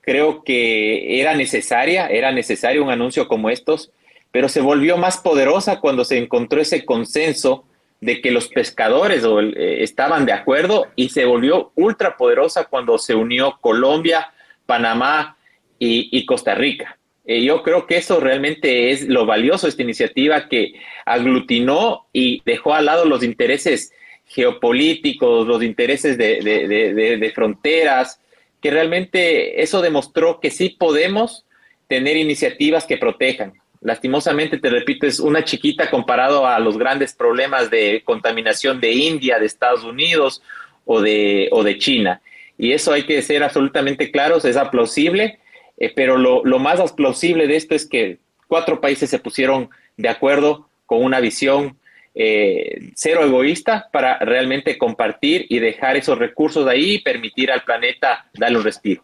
Creo 0.00 0.44
que 0.44 1.20
era 1.20 1.34
necesaria, 1.34 2.06
era 2.06 2.32
necesario 2.32 2.82
un 2.82 2.90
anuncio 2.90 3.28
como 3.28 3.50
estos, 3.50 3.92
pero 4.30 4.48
se 4.48 4.60
volvió 4.60 4.96
más 4.96 5.18
poderosa 5.18 5.80
cuando 5.80 6.04
se 6.04 6.18
encontró 6.18 6.60
ese 6.60 6.84
consenso 6.84 7.64
de 8.00 8.20
que 8.20 8.30
los 8.30 8.48
pescadores 8.48 9.24
eh, 9.24 9.82
estaban 9.82 10.26
de 10.26 10.32
acuerdo 10.32 10.86
y 10.96 11.10
se 11.10 11.24
volvió 11.24 11.72
ultra 11.74 12.16
poderosa 12.16 12.64
cuando 12.64 12.98
se 12.98 13.14
unió 13.14 13.58
Colombia, 13.60 14.32
Panamá 14.66 15.36
y 15.78 16.26
Costa 16.26 16.54
Rica. 16.54 16.98
Eh, 17.30 17.44
yo 17.44 17.62
creo 17.62 17.86
que 17.86 17.96
eso 17.96 18.18
realmente 18.18 18.90
es 18.90 19.06
lo 19.06 19.26
valioso 19.26 19.68
esta 19.68 19.82
iniciativa 19.82 20.48
que 20.48 20.72
aglutinó 21.04 22.08
y 22.12 22.42
dejó 22.44 22.74
al 22.74 22.86
lado 22.86 23.04
los 23.04 23.22
intereses 23.22 23.92
geopolíticos, 24.26 25.46
los 25.46 25.62
intereses 25.62 26.18
de, 26.18 27.32
fronteras, 27.32 28.20
que 28.60 28.72
realmente 28.72 29.62
eso 29.62 29.80
demostró 29.80 30.40
que 30.40 30.50
sí 30.50 30.70
podemos 30.70 31.46
tener 31.88 32.16
iniciativas 32.16 32.84
que 32.84 32.96
protejan. 32.96 33.52
Lastimosamente, 33.82 34.58
te 34.58 34.68
repito, 34.68 35.06
es 35.06 35.20
una 35.20 35.42
chiquita 35.42 35.90
comparado 35.90 36.46
a 36.46 36.58
los 36.58 36.76
grandes 36.76 37.14
problemas 37.14 37.70
de 37.70 38.02
contaminación 38.04 38.78
de 38.78 38.92
India, 38.92 39.38
de 39.38 39.46
Estados 39.46 39.84
Unidos 39.84 40.42
o 40.84 41.00
de, 41.00 41.48
o 41.50 41.62
de 41.62 41.78
China. 41.78 42.20
Y 42.58 42.72
eso 42.72 42.92
hay 42.92 43.04
que 43.04 43.22
ser 43.22 43.42
absolutamente 43.42 44.10
claros, 44.10 44.44
es 44.44 44.58
aplausible, 44.58 45.38
eh, 45.78 45.92
pero 45.96 46.18
lo, 46.18 46.58
más 46.58 46.92
plausible 46.92 47.46
de 47.46 47.56
esto 47.56 47.74
es 47.74 47.86
que 47.86 48.18
cuatro 48.48 48.82
países 48.82 49.08
se 49.08 49.18
pusieron 49.18 49.70
de 49.96 50.10
acuerdo 50.10 50.68
con 50.84 51.02
una 51.02 51.20
visión 51.20 51.78
eh, 52.14 52.90
cero 52.94 53.24
egoísta 53.24 53.88
para 53.90 54.18
realmente 54.18 54.76
compartir 54.76 55.46
y 55.48 55.58
dejar 55.58 55.96
esos 55.96 56.18
recursos 56.18 56.66
ahí 56.66 56.96
y 56.96 56.98
permitir 56.98 57.50
al 57.50 57.62
planeta 57.62 58.26
darle 58.34 58.58
un 58.58 58.64
respiro. 58.64 59.02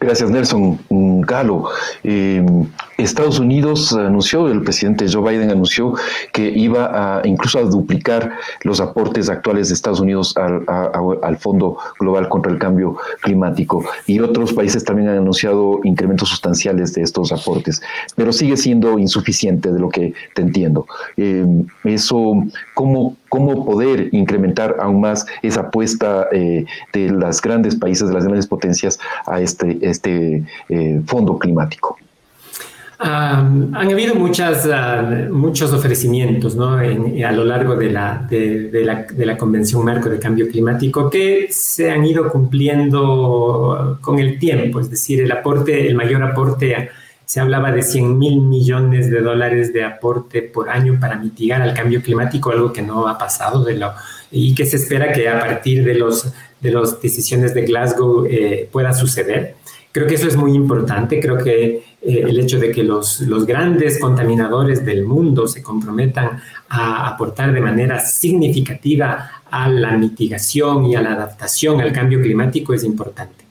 Gracias, 0.00 0.28
Nelson. 0.30 0.78
Galo, 1.22 1.70
eh, 2.04 2.44
Estados 2.98 3.38
Unidos 3.38 3.92
anunció, 3.92 4.48
el 4.48 4.62
presidente 4.62 5.06
Joe 5.10 5.30
Biden 5.30 5.50
anunció 5.50 5.94
que 6.32 6.48
iba 6.48 7.18
a 7.18 7.26
incluso 7.26 7.58
a 7.58 7.62
duplicar 7.62 8.32
los 8.62 8.80
aportes 8.80 9.28
actuales 9.28 9.68
de 9.68 9.74
Estados 9.74 10.00
Unidos 10.00 10.34
al, 10.36 11.36
Fondo 11.38 11.76
Global 12.00 12.28
contra 12.28 12.50
el 12.50 12.58
Cambio 12.58 12.96
Climático 13.20 13.84
y 14.06 14.18
otros 14.20 14.54
países 14.54 14.84
también 14.84 15.08
han 15.08 15.18
anunciado 15.18 15.80
incrementos 15.84 16.30
sustanciales 16.30 16.94
de 16.94 17.02
estos 17.02 17.32
aportes, 17.32 17.82
pero 18.16 18.32
sigue 18.32 18.56
siendo 18.56 18.98
insuficiente 18.98 19.70
de 19.70 19.78
lo 19.78 19.90
que 19.90 20.14
te 20.34 20.42
entiendo. 20.42 20.86
Eh, 21.18 21.44
eso, 21.84 22.42
¿cómo, 22.74 23.16
¿cómo 23.28 23.66
poder 23.66 24.08
incrementar 24.12 24.76
aún 24.80 25.02
más 25.02 25.26
esa 25.42 25.60
apuesta 25.60 26.28
eh, 26.32 26.64
de 26.94 27.10
los 27.10 27.42
grandes 27.42 27.76
países, 27.76 28.08
de 28.08 28.14
las 28.14 28.24
grandes 28.24 28.46
potencias 28.46 28.98
a 29.26 29.40
este, 29.40 29.78
este 29.82 30.42
fondo 31.06 31.38
climático? 31.38 31.98
Han 32.98 33.74
habido 33.74 34.14
muchas, 34.14 34.68
ah, 34.72 35.28
muchos 35.30 35.72
ofrecimientos 35.72 36.56
¿no? 36.56 36.74
a 36.74 37.32
lo 37.32 37.44
largo 37.44 37.76
de 37.76 37.90
la, 37.90 38.26
de, 38.28 38.70
la, 38.84 39.02
de, 39.02 39.26
la, 39.26 39.36
Convención 39.36 39.84
Marco 39.84 40.08
de 40.08 40.18
Cambio 40.18 40.48
Climático 40.48 41.10
que 41.10 41.48
se 41.50 41.90
han 41.90 42.04
ido 42.04 42.30
cumpliendo 42.30 43.98
con 44.00 44.18
el 44.18 44.38
tiempo, 44.38 44.80
es 44.80 44.90
decir, 44.90 45.20
el 45.20 45.32
aporte, 45.32 45.86
el 45.86 45.94
mayor 45.94 46.22
aporte, 46.22 46.90
se 47.26 47.40
hablaba 47.40 47.72
de 47.72 47.82
100 47.82 48.18
mil 48.18 48.40
millones 48.40 49.10
de 49.10 49.20
dólares 49.20 49.72
de 49.72 49.84
aporte 49.84 50.42
por 50.42 50.70
año 50.70 50.98
para 51.00 51.16
mitigar 51.16 51.60
el 51.66 51.74
cambio 51.74 52.00
climático, 52.00 52.50
algo 52.50 52.72
que 52.72 52.82
no 52.82 53.08
ha 53.08 53.18
pasado 53.18 53.64
de 53.64 53.76
lo, 53.76 53.92
y 54.30 54.54
que 54.54 54.64
se 54.64 54.76
espera 54.76 55.12
que 55.12 55.28
a 55.28 55.40
partir 55.40 55.84
de 55.84 55.94
las 55.94 56.32
de 56.60 56.70
los 56.70 57.00
decisiones 57.00 57.54
de 57.54 57.62
Glasgow 57.62 58.26
eh, 58.26 58.68
pueda 58.72 58.92
suceder. 58.92 59.56
Creo 59.92 60.06
que 60.06 60.14
eso 60.14 60.28
es 60.28 60.36
muy 60.36 60.52
importante, 60.52 61.20
creo 61.20 61.38
que 61.38 61.82
eh, 62.06 62.24
el 62.28 62.38
hecho 62.38 62.60
de 62.60 62.70
que 62.70 62.84
los, 62.84 63.20
los 63.22 63.44
grandes 63.44 63.98
contaminadores 63.98 64.84
del 64.84 65.04
mundo 65.04 65.48
se 65.48 65.60
comprometan 65.60 66.40
a 66.68 67.08
aportar 67.08 67.52
de 67.52 67.60
manera 67.60 67.98
significativa 67.98 69.42
a 69.50 69.68
la 69.68 69.96
mitigación 69.96 70.86
y 70.86 70.94
a 70.94 71.02
la 71.02 71.14
adaptación 71.14 71.80
al 71.80 71.92
cambio 71.92 72.22
climático 72.22 72.72
es 72.74 72.84
importante. 72.84 73.44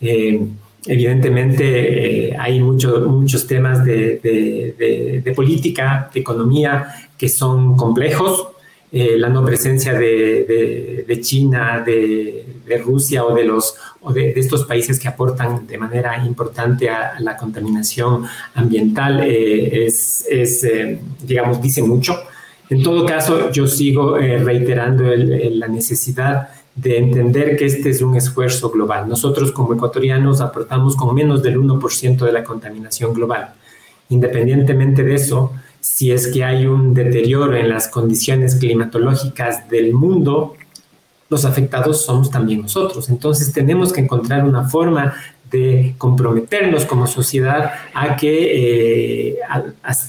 Eh, 0.00 0.44
evidentemente 0.86 2.30
eh, 2.30 2.36
hay 2.36 2.58
muchos 2.58 3.46
temas 3.46 3.84
de, 3.84 5.22
de, 5.24 5.32
política, 5.32 6.10
de 6.12 6.20
economía 6.20 6.88
que 7.16 7.28
son 7.28 7.76
complejos, 7.76 8.48
eh, 8.92 9.16
la 9.16 9.28
no 9.28 9.44
presencia 9.44 9.92
de, 9.92 11.04
de 11.06 11.20
China, 11.20 11.80
de, 11.84 12.46
Rusia 12.84 13.24
o 13.24 13.34
de, 13.34 13.44
los, 13.44 13.74
o 14.00 14.12
de, 14.12 14.32
estos 14.36 14.64
países 14.64 14.98
que 14.98 15.08
aportan 15.08 15.66
de 15.66 15.76
manera 15.76 16.24
importante 16.24 16.88
a, 16.88 17.18
la 17.20 17.36
contaminación 17.36 18.26
ambiental 18.54 19.20
eh, 19.24 19.86
es, 19.86 20.24
es 20.28 20.64
eh, 20.64 21.00
digamos, 21.22 21.60
dice 21.62 21.82
mucho. 21.82 22.16
En 22.68 22.82
todo 22.82 23.04
caso, 23.04 23.50
yo 23.50 23.66
sigo 23.66 24.16
reiterando 24.16 25.04
la 25.04 25.66
necesidad 25.66 26.48
de 26.74 26.98
entender 26.98 27.56
que 27.56 27.66
este 27.66 27.90
es 27.90 28.00
un 28.00 28.16
esfuerzo 28.16 28.70
global. 28.70 29.08
Nosotros 29.08 29.50
como 29.50 29.74
ecuatorianos 29.74 30.40
aportamos 30.40 30.94
con 30.94 31.12
menos 31.12 31.42
del 31.42 31.58
1% 31.58 32.24
de 32.24 32.32
la 32.32 32.44
contaminación 32.44 33.12
global. 33.12 33.54
Independientemente 34.08 35.02
de 35.02 35.14
eso, 35.16 35.52
si 35.80 36.12
es 36.12 36.28
que 36.28 36.44
hay 36.44 36.66
un 36.66 36.94
deterioro 36.94 37.56
en 37.56 37.68
las 37.68 37.88
condiciones 37.88 38.56
climatológicas 38.56 39.68
del 39.68 39.92
mundo, 39.92 40.54
los 41.28 41.44
afectados 41.44 42.04
somos 42.04 42.30
también 42.30 42.62
nosotros. 42.62 43.08
Entonces 43.08 43.52
tenemos 43.52 43.92
que 43.92 44.00
encontrar 44.00 44.44
una 44.44 44.68
forma 44.68 45.14
de 45.50 45.94
comprometernos 45.98 46.84
como 46.84 47.06
sociedad 47.06 47.72
a 47.94 48.16
que 48.16 49.30
eh, 49.32 49.36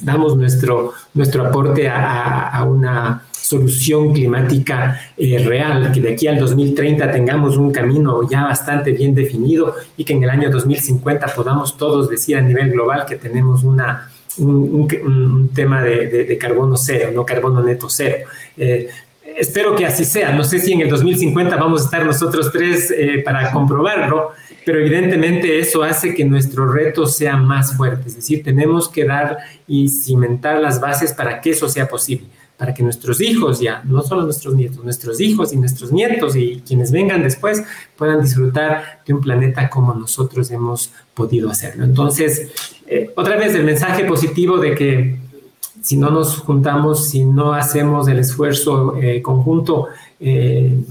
damos 0.03 0.37
nuestro, 0.37 0.93
nuestro 1.13 1.45
aporte 1.45 1.89
a, 1.89 2.63
una 2.67 3.23
solución 3.31 4.13
climática 4.13 4.99
eh, 5.17 5.43
real, 5.43 5.91
que 5.91 5.99
de 5.99 6.13
aquí 6.13 6.27
al 6.27 6.39
2030 6.39 7.11
tengamos 7.11 7.57
un 7.57 7.71
camino 7.71 8.29
ya 8.29 8.43
bastante 8.43 8.91
bien 8.91 9.13
definido 9.13 9.75
y 9.97 10.05
que 10.05 10.13
en 10.13 10.23
el 10.23 10.29
año 10.29 10.49
2050 10.49 11.27
podamos 11.35 11.75
todos 11.75 12.09
decir 12.09 12.37
a 12.37 12.41
nivel 12.41 12.71
global 12.71 13.05
que 13.05 13.15
tenemos 13.15 13.63
una 13.63 14.09
un, 14.37 15.49
tema 15.53 15.81
de, 15.81 16.37
carbono 16.39 16.77
cero, 16.77 17.11
no 17.13 17.25
carbono 17.25 17.63
neto 17.63 17.89
cero. 17.89 18.27
Eh, 18.57 18.89
espero 19.37 19.75
que 19.75 19.85
así 19.85 20.05
sea. 20.05 20.31
No 20.31 20.43
sé 20.43 20.59
si 20.59 20.73
en 20.73 20.81
el 20.81 20.89
2050 20.89 21.55
vamos 21.55 21.81
a 21.81 21.85
estar 21.85 22.05
nosotros 22.05 22.51
tres 22.51 22.91
eh, 22.91 23.21
para 23.23 23.51
comprobarlo, 23.51 24.31
pero 24.65 24.79
evidentemente 24.79 25.59
eso 25.59 25.83
hace 25.83 26.13
que 26.13 26.25
nuestro 26.25 26.71
reto 26.71 27.05
sea 27.05 27.37
más 27.37 27.75
fuerte. 27.75 28.07
Es 28.07 28.15
decir, 28.15 28.43
tenemos 28.43 28.89
que 28.89 29.05
dar 29.05 29.37
y 29.67 29.89
cimentar 29.89 30.59
las 30.59 30.79
bases 30.79 31.13
para 31.13 31.41
que 31.41 31.51
eso 31.51 31.67
sea 31.67 31.87
posible 31.87 32.27
para 32.61 32.75
que 32.75 32.83
nuestros 32.83 33.19
hijos 33.21 33.59
ya, 33.59 33.81
no 33.85 34.03
solo 34.03 34.21
nuestros 34.21 34.53
nietos, 34.53 34.83
nuestros 34.83 35.19
hijos 35.19 35.51
y 35.51 35.57
nuestros 35.57 35.91
nietos 35.91 36.35
y 36.35 36.61
quienes 36.63 36.91
vengan 36.91 37.23
después 37.23 37.63
puedan 37.97 38.21
disfrutar 38.21 39.01
de 39.03 39.15
un 39.15 39.19
planeta 39.19 39.67
como 39.67 39.95
nosotros 39.95 40.51
hemos 40.51 40.91
podido 41.15 41.49
hacerlo. 41.49 41.83
Entonces, 41.83 42.51
eh, 42.85 43.09
otra 43.15 43.35
vez 43.35 43.55
el 43.55 43.63
mensaje 43.63 44.05
positivo 44.05 44.59
de 44.59 44.75
que 44.75 45.17
si 45.81 45.97
no 45.97 46.11
nos 46.11 46.37
juntamos, 46.37 47.09
si 47.09 47.25
no 47.25 47.55
hacemos 47.55 48.07
el 48.07 48.19
esfuerzo 48.19 48.95
eh, 48.95 49.23
conjunto, 49.23 49.87
eh, 50.19 50.83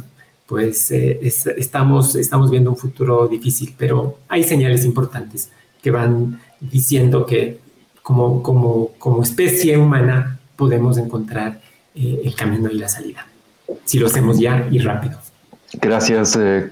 pues 0.49 0.91
estamos, 0.91 2.17
estamos 2.17 2.51
viendo 2.51 2.71
un 2.71 2.77
futuro 2.77 3.29
difícil, 3.29 3.77
pero 3.79 4.19
hay 4.27 4.43
señales 4.43 4.85
importantes 4.85 5.51
que 5.81 5.93
van 5.93 6.41
diciendo 6.59 7.25
que 7.25 7.61
como, 8.03 8.43
como, 8.43 8.91
como 8.99 9.23
especie 9.23 9.79
humana 9.79 10.40
podemos 10.61 10.99
encontrar 10.99 11.59
el 11.95 12.35
camino 12.35 12.71
y 12.71 12.79
la 12.79 12.89
salida, 12.89 13.27
si 13.87 13.99
lo 13.99 14.09
hacemos 14.09 14.39
ya 14.39 14.69
y 14.71 14.79
rápido. 14.79 15.19
Gracias, 15.75 16.37
eh. 16.37 16.69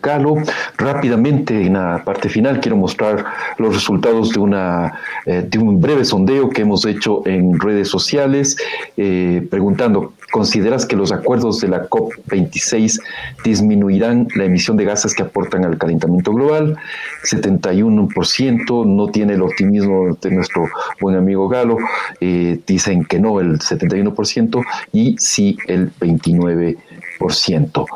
Rápidamente, 0.76 1.66
en 1.66 1.74
la 1.74 2.02
parte 2.04 2.28
final, 2.28 2.60
quiero 2.60 2.76
mostrar 2.76 3.24
los 3.56 3.72
resultados 3.72 4.30
de, 4.30 4.40
una, 4.40 4.92
eh, 5.24 5.46
de 5.48 5.58
un 5.58 5.80
breve 5.80 6.04
sondeo 6.04 6.50
que 6.50 6.62
hemos 6.62 6.84
hecho 6.84 7.22
en 7.24 7.60
redes 7.60 7.88
sociales, 7.88 8.56
eh, 8.96 9.46
preguntando, 9.48 10.14
¿consideras 10.32 10.84
que 10.84 10.96
los 10.96 11.12
acuerdos 11.12 11.60
de 11.60 11.68
la 11.68 11.88
COP26 11.88 13.00
disminuirán 13.44 14.26
la 14.34 14.46
emisión 14.46 14.76
de 14.76 14.84
gases 14.84 15.14
que 15.14 15.22
aportan 15.22 15.64
al 15.64 15.78
calentamiento 15.78 16.32
global? 16.32 16.76
71% 17.22 18.84
no 18.84 19.06
tiene 19.08 19.34
el 19.34 19.42
optimismo 19.42 20.18
de 20.20 20.30
nuestro 20.32 20.66
buen 21.00 21.14
amigo 21.14 21.48
Galo, 21.48 21.78
dicen 22.20 23.04
que 23.04 23.20
no 23.20 23.38
el 23.38 23.60
71% 23.60 24.64
y 24.92 25.16
sí 25.18 25.56
el 25.68 25.92
29%. 26.00 27.86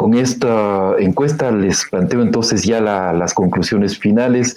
Con 0.00 0.14
esta 0.14 0.94
encuesta 0.98 1.50
les 1.50 1.84
planteo 1.84 2.22
entonces 2.22 2.64
ya 2.64 2.80
las 2.80 3.34
conclusiones 3.34 3.98
finales. 3.98 4.56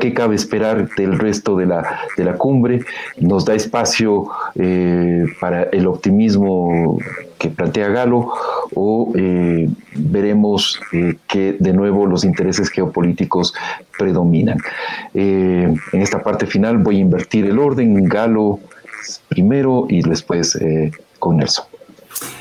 ¿Qué 0.00 0.14
cabe 0.14 0.34
esperar 0.34 0.88
del 0.96 1.18
resto 1.18 1.58
de 1.58 1.66
la, 1.66 2.00
de 2.16 2.24
la 2.24 2.38
cumbre? 2.38 2.80
¿Nos 3.18 3.44
da 3.44 3.54
espacio 3.54 4.28
eh, 4.54 5.26
para 5.42 5.64
el 5.64 5.86
optimismo 5.86 6.98
que 7.36 7.50
plantea 7.50 7.88
Galo 7.88 8.32
o 8.74 9.12
eh, 9.14 9.68
veremos 9.94 10.80
eh, 10.90 11.16
que 11.28 11.56
de 11.60 11.74
nuevo 11.74 12.06
los 12.06 12.24
intereses 12.24 12.70
geopolíticos 12.70 13.52
predominan? 13.98 14.56
en 15.12 15.78
esta 15.92 16.22
parte 16.22 16.46
final 16.46 16.78
voy 16.78 16.96
a 16.96 17.00
invertir 17.00 17.44
el 17.44 17.58
orden, 17.58 18.04
Galo 18.04 18.60
primero 19.28 19.84
y 19.90 20.00
después 20.00 20.58
con 21.18 21.36
Nelson. 21.36 21.75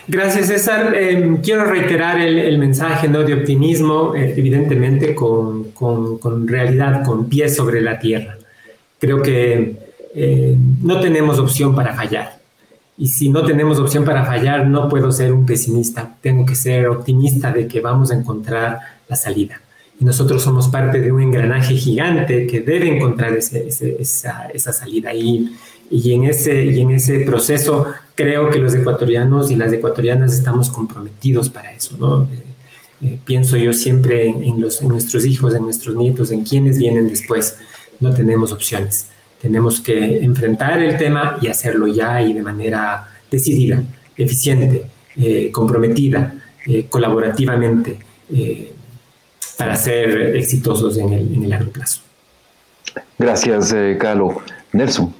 Gracias, 0.07 0.47
César. 0.47 0.95
Em, 0.95 1.37
quiero 1.37 1.65
reiterar 1.65 2.19
el, 2.21 2.57
mensaje 2.59 3.07
¿no? 3.07 3.23
de 3.23 3.33
optimismo, 3.33 4.13
eh, 4.15 4.35
evidentemente 4.37 5.15
con, 5.15 5.71
con, 5.71 6.47
realidad, 6.47 7.03
con 7.03 7.27
pies 7.27 7.55
sobre 7.55 7.81
la 7.81 7.97
tierra. 7.97 8.37
Creo 8.99 9.21
que 9.21 9.77
eh, 10.13 10.55
no 10.81 10.99
tenemos 11.01 11.39
opción 11.39 11.75
para 11.75 11.93
fallar. 11.93 12.39
Y 12.97 13.07
si 13.07 13.29
no 13.29 13.43
tenemos 13.43 13.79
opción 13.79 14.05
para 14.05 14.25
fallar, 14.25 14.67
no 14.67 14.87
puedo 14.87 15.11
ser 15.11 15.33
un 15.33 15.45
pesimista. 15.45 16.15
Tengo 16.21 16.45
que 16.45 16.55
ser 16.55 16.87
optimista 16.87 17.51
de 17.51 17.67
que 17.67 17.81
vamos 17.81 18.11
a 18.11 18.15
encontrar 18.15 18.79
la 19.09 19.15
salida. 19.15 19.59
Y 19.99 20.05
nosotros 20.05 20.43
somos 20.43 20.67
parte 20.67 21.01
de 21.01 21.11
un 21.11 21.21
engranaje 21.21 21.75
gigante 21.75 22.47
que 22.47 22.61
debe 22.61 22.95
encontrar 22.95 23.33
ese, 23.33 23.67
esa, 23.67 24.47
esa, 24.53 24.71
salida. 24.71 25.13
Y, 25.13 25.55
y, 25.89 26.13
en 26.13 26.25
ese, 26.25 26.65
y 26.65 26.79
en 26.79 26.91
ese 26.91 27.19
proceso 27.21 27.87
creo 28.15 28.49
que 28.49 28.59
los 28.59 28.73
ecuatorianos 28.73 29.51
y 29.51 29.55
las 29.55 29.71
ecuatorianas 29.71 30.33
estamos 30.33 30.69
comprometidos 30.69 31.49
para 31.49 31.73
eso, 31.73 31.97
¿no? 31.97 32.23
Eh, 32.23 32.43
eh, 33.01 33.19
pienso 33.23 33.57
yo 33.57 33.73
siempre 33.73 34.27
en, 34.27 34.59
los, 34.59 34.81
nuestros 34.81 35.25
hijos, 35.25 35.53
en 35.53 35.63
nuestros 35.63 35.95
nietos, 35.95 36.31
en 36.31 36.43
quienes 36.43 36.77
vienen 36.77 37.09
después. 37.09 37.57
No 37.99 38.13
tenemos 38.13 38.51
opciones. 38.51 39.07
Tenemos 39.41 39.81
que 39.81 40.23
enfrentar 40.23 40.81
el 40.81 40.97
tema 40.97 41.37
y 41.41 41.47
hacerlo 41.47 41.87
ya 41.87 42.21
y 42.21 42.33
de 42.33 42.41
manera 42.41 43.09
decidida, 43.29 43.83
eficiente, 44.17 44.85
eh, 45.17 45.51
comprometida, 45.51 46.33
colaborativamente, 46.89 47.99
para 49.55 49.75
ser 49.75 50.35
exitosos 50.35 50.97
en 50.97 51.13
el, 51.13 51.33
en 51.35 51.43
el 51.43 51.49
largo 51.51 51.71
plazo. 51.71 52.01
Gracias, 53.19 53.75
Carlos. 53.99 54.35
Nelson. 54.73 55.13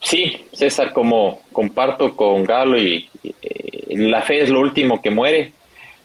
Sí, 0.00 0.46
César, 0.52 0.92
como 0.92 1.42
comparto 1.52 2.16
con 2.16 2.44
Galo 2.44 2.78
y, 2.78 3.08
la 3.88 4.22
fe 4.22 4.40
es 4.40 4.50
lo 4.50 4.60
último 4.60 5.02
que 5.02 5.10
muere, 5.10 5.52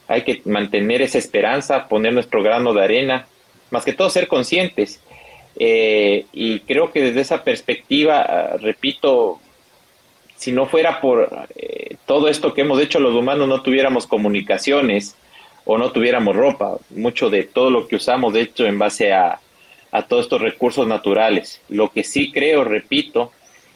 hay 0.07 0.23
que 0.23 0.41
mantener 0.45 1.01
esa 1.01 1.17
esperanza, 1.17 1.87
poner 1.87 2.13
nuestro 2.13 2.43
grano 2.43 2.73
de 2.73 2.83
arena, 2.83 3.27
más 3.71 3.85
que 3.85 3.93
todo 3.93 4.09
ser 4.09 4.27
conscientes. 4.27 5.01
Eh, 5.57 6.25
y 6.33 6.59
creo 6.61 6.91
que 6.91 7.01
desde 7.01 7.21
esa 7.21 7.43
perspectiva, 7.43 8.21
ah, 8.21 8.57
repito, 8.57 9.39
si 10.35 10.51
no 10.51 10.65
fuera 10.65 10.99
por 10.99 11.47
eh, 11.55 11.95
todo 12.05 12.27
esto 12.27 12.53
que 12.53 12.61
hemos 12.61 12.81
hecho 12.81 12.99
los 12.99 13.13
humanos, 13.13 13.47
no 13.47 13.61
tuviéramos 13.61 14.07
comunicaciones 14.07 15.15
o 15.63 15.77
no 15.77 15.91
tuviéramos 15.91 16.35
ropa. 16.35 16.77
Mucho 16.89 17.29
de 17.29 17.43
todo 17.43 17.69
lo 17.69 17.87
que 17.87 17.95
usamos, 17.95 18.33
de 18.33 18.41
hecho, 18.41 18.65
en 18.65 18.77
base 18.77 19.13
a 19.13 19.39
todos 20.09 20.25
estos 20.25 20.41
recursos 20.41 20.85
naturales. 20.85 21.61
Lo 21.69 21.89
que 21.91 22.03
sí 22.03 22.31
creo, 22.31 22.65
repito, 22.65 23.31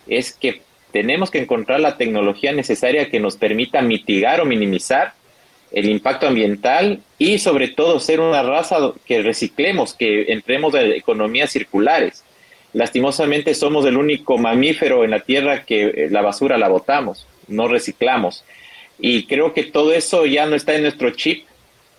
es 0.09 0.33
que 0.33 0.61
tenemos 0.91 1.29
que 1.29 1.39
encontrar 1.39 1.79
la 1.79 1.97
tecnología 1.97 2.51
necesaria 2.51 3.09
que 3.09 3.19
nos 3.19 3.37
permita 3.37 3.81
mitigar 3.81 4.41
o 4.41 4.45
minimizar 4.45 5.13
el 5.71 5.87
impacto 5.87 6.27
ambiental 6.27 6.99
y 7.17 7.37
sobre 7.39 7.67
todo 7.67 7.99
ser 7.99 8.19
una 8.19 8.41
raza 8.41 8.93
que 9.05 9.21
reciclemos, 9.21 9.93
que 9.93 10.31
entremos 10.31 10.73
en 10.73 10.93
economías 10.93 11.51
circulares. 11.51 12.23
Lastimosamente 12.73 13.53
somos 13.53 13.85
el 13.85 13.97
único 13.97 14.37
mamífero 14.37 15.03
en 15.03 15.11
la 15.11 15.19
Tierra 15.19 15.63
que 15.63 15.85
eh, 15.85 16.07
la 16.09 16.21
basura 16.21 16.57
la 16.57 16.69
botamos, 16.69 17.27
no 17.47 17.67
reciclamos. 17.67 18.43
Y 18.99 19.25
creo 19.25 19.53
que 19.53 19.63
todo 19.63 19.93
eso 19.93 20.25
ya 20.25 20.45
no 20.45 20.55
está 20.55 20.75
en 20.75 20.83
nuestro 20.83 21.11
chip, 21.11 21.45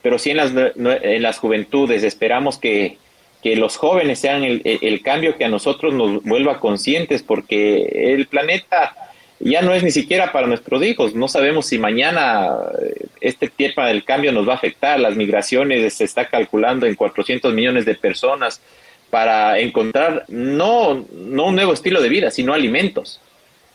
pero 0.02 0.18
sí 0.18 0.30
en 0.30 0.36
las, 0.36 0.52
en 0.54 1.22
las 1.22 1.38
juventudes. 1.38 2.02
Esperamos 2.02 2.58
que 2.58 2.98
que 3.42 3.56
los 3.56 3.76
jóvenes 3.76 4.18
sean 4.18 4.42
el, 4.44 5.02
cambio 5.02 5.36
que 5.36 5.44
a 5.44 5.48
nosotros 5.48 5.94
nos 5.94 6.22
vuelva 6.22 6.60
conscientes, 6.60 7.22
porque 7.22 8.12
el 8.14 8.26
planeta 8.26 8.94
ya 9.38 9.62
no 9.62 9.72
es 9.72 9.82
ni 9.82 9.90
siquiera 9.90 10.32
para 10.32 10.46
nuestros 10.46 10.82
hijos. 10.82 11.14
No 11.14 11.26
sabemos 11.28 11.66
si 11.66 11.78
mañana 11.78 12.56
eh, 12.82 13.06
este 13.20 13.48
tema 13.48 13.88
del 13.88 14.04
cambio 14.04 14.32
nos 14.32 14.46
va 14.46 14.52
a 14.52 14.56
afectar. 14.56 15.00
Las 15.00 15.16
migraciones 15.16 15.94
se 15.94 16.04
está 16.04 16.26
calculando 16.26 16.86
en 16.86 16.94
400 16.94 17.54
millones 17.54 17.86
de 17.86 17.94
personas 17.94 18.60
para 19.08 19.58
encontrar 19.58 20.24
no, 20.28 21.06
no 21.12 21.46
un 21.46 21.54
nuevo 21.54 21.72
estilo 21.72 22.02
de 22.02 22.10
vida, 22.10 22.30
sino 22.30 22.52
alimentos. 22.52 23.20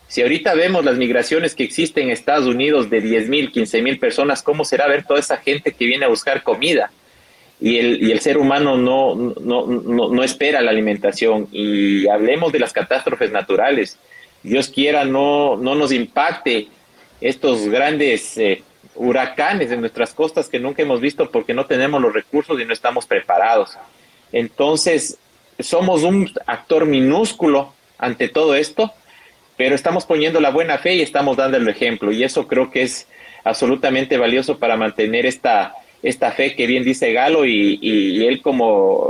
Si 0.07 0.21
ahorita 0.21 0.53
vemos 0.53 0.85
las 0.85 0.97
migraciones 0.97 1.55
que 1.55 1.63
existen 1.63 2.05
en 2.05 2.11
Estados 2.11 2.45
Unidos 2.45 2.89
de 2.89 3.01
10 3.01 3.27
mil, 3.27 3.51
15 3.51 3.81
mil 3.81 3.99
personas, 3.99 4.43
¿cómo 4.43 4.63
será 4.63 4.87
ver 4.87 5.03
toda 5.03 5.19
esa 5.19 5.37
gente 5.37 5.73
que 5.73 5.85
viene 5.85 6.05
a 6.05 6.09
buscar 6.09 6.43
comida? 6.43 6.91
Y 7.59 7.77
el, 7.77 8.03
y 8.03 8.11
el 8.11 8.19
ser 8.19 8.37
humano 8.37 8.77
no, 8.77 9.15
no, 9.15 9.65
no, 9.65 10.23
espera 10.23 10.61
la 10.61 10.71
alimentación. 10.71 11.47
Y 11.51 12.07
hablemos 12.07 12.51
de 12.51 12.59
las 12.59 12.73
catástrofes 12.73 13.31
naturales. 13.31 13.97
Dios 14.43 14.69
quiera 14.69 15.05
no, 15.05 15.55
no 15.57 15.75
nos 15.75 15.91
impacte 15.91 16.67
estos 17.21 17.67
grandes 17.69 18.37
eh, 18.37 18.63
huracanes 18.95 19.71
en 19.71 19.79
nuestras 19.79 20.13
costas 20.13 20.49
que 20.49 20.59
nunca 20.59 20.81
hemos 20.81 20.99
visto 20.99 21.31
porque 21.31 21.53
no 21.53 21.65
tenemos 21.65 22.01
los 22.01 22.13
recursos 22.13 22.59
y 22.59 22.65
no 22.65 22.73
estamos 22.73 23.05
preparados. 23.05 23.77
Entonces, 24.31 25.17
somos 25.59 26.03
un 26.03 26.29
actor 26.45 26.85
minúsculo 26.85 27.73
ante 27.97 28.27
todo 28.27 28.55
esto, 28.55 28.93
pero 29.55 29.75
estamos 29.75 30.05
poniendo 30.05 30.41
la 30.41 30.49
buena 30.49 30.77
fe 30.77 30.95
y 30.95 31.01
estamos 31.01 31.37
dando 31.37 31.55
el 31.55 31.67
ejemplo. 31.69 32.11
Y 32.11 32.23
eso 32.23 32.47
creo 32.47 32.69
que 32.69 32.83
es 32.83 33.07
absolutamente 33.45 34.17
valioso 34.17 34.59
para 34.59 34.75
mantener 34.75 35.25
esta, 35.25 35.73
esta 36.05 36.31
fe 36.31 36.55
que 36.55 36.67
bien 36.67 36.83
dice 36.83 37.11
Galo 37.13 37.45
y, 37.45 38.25
él 38.27 38.41
como 38.41 39.09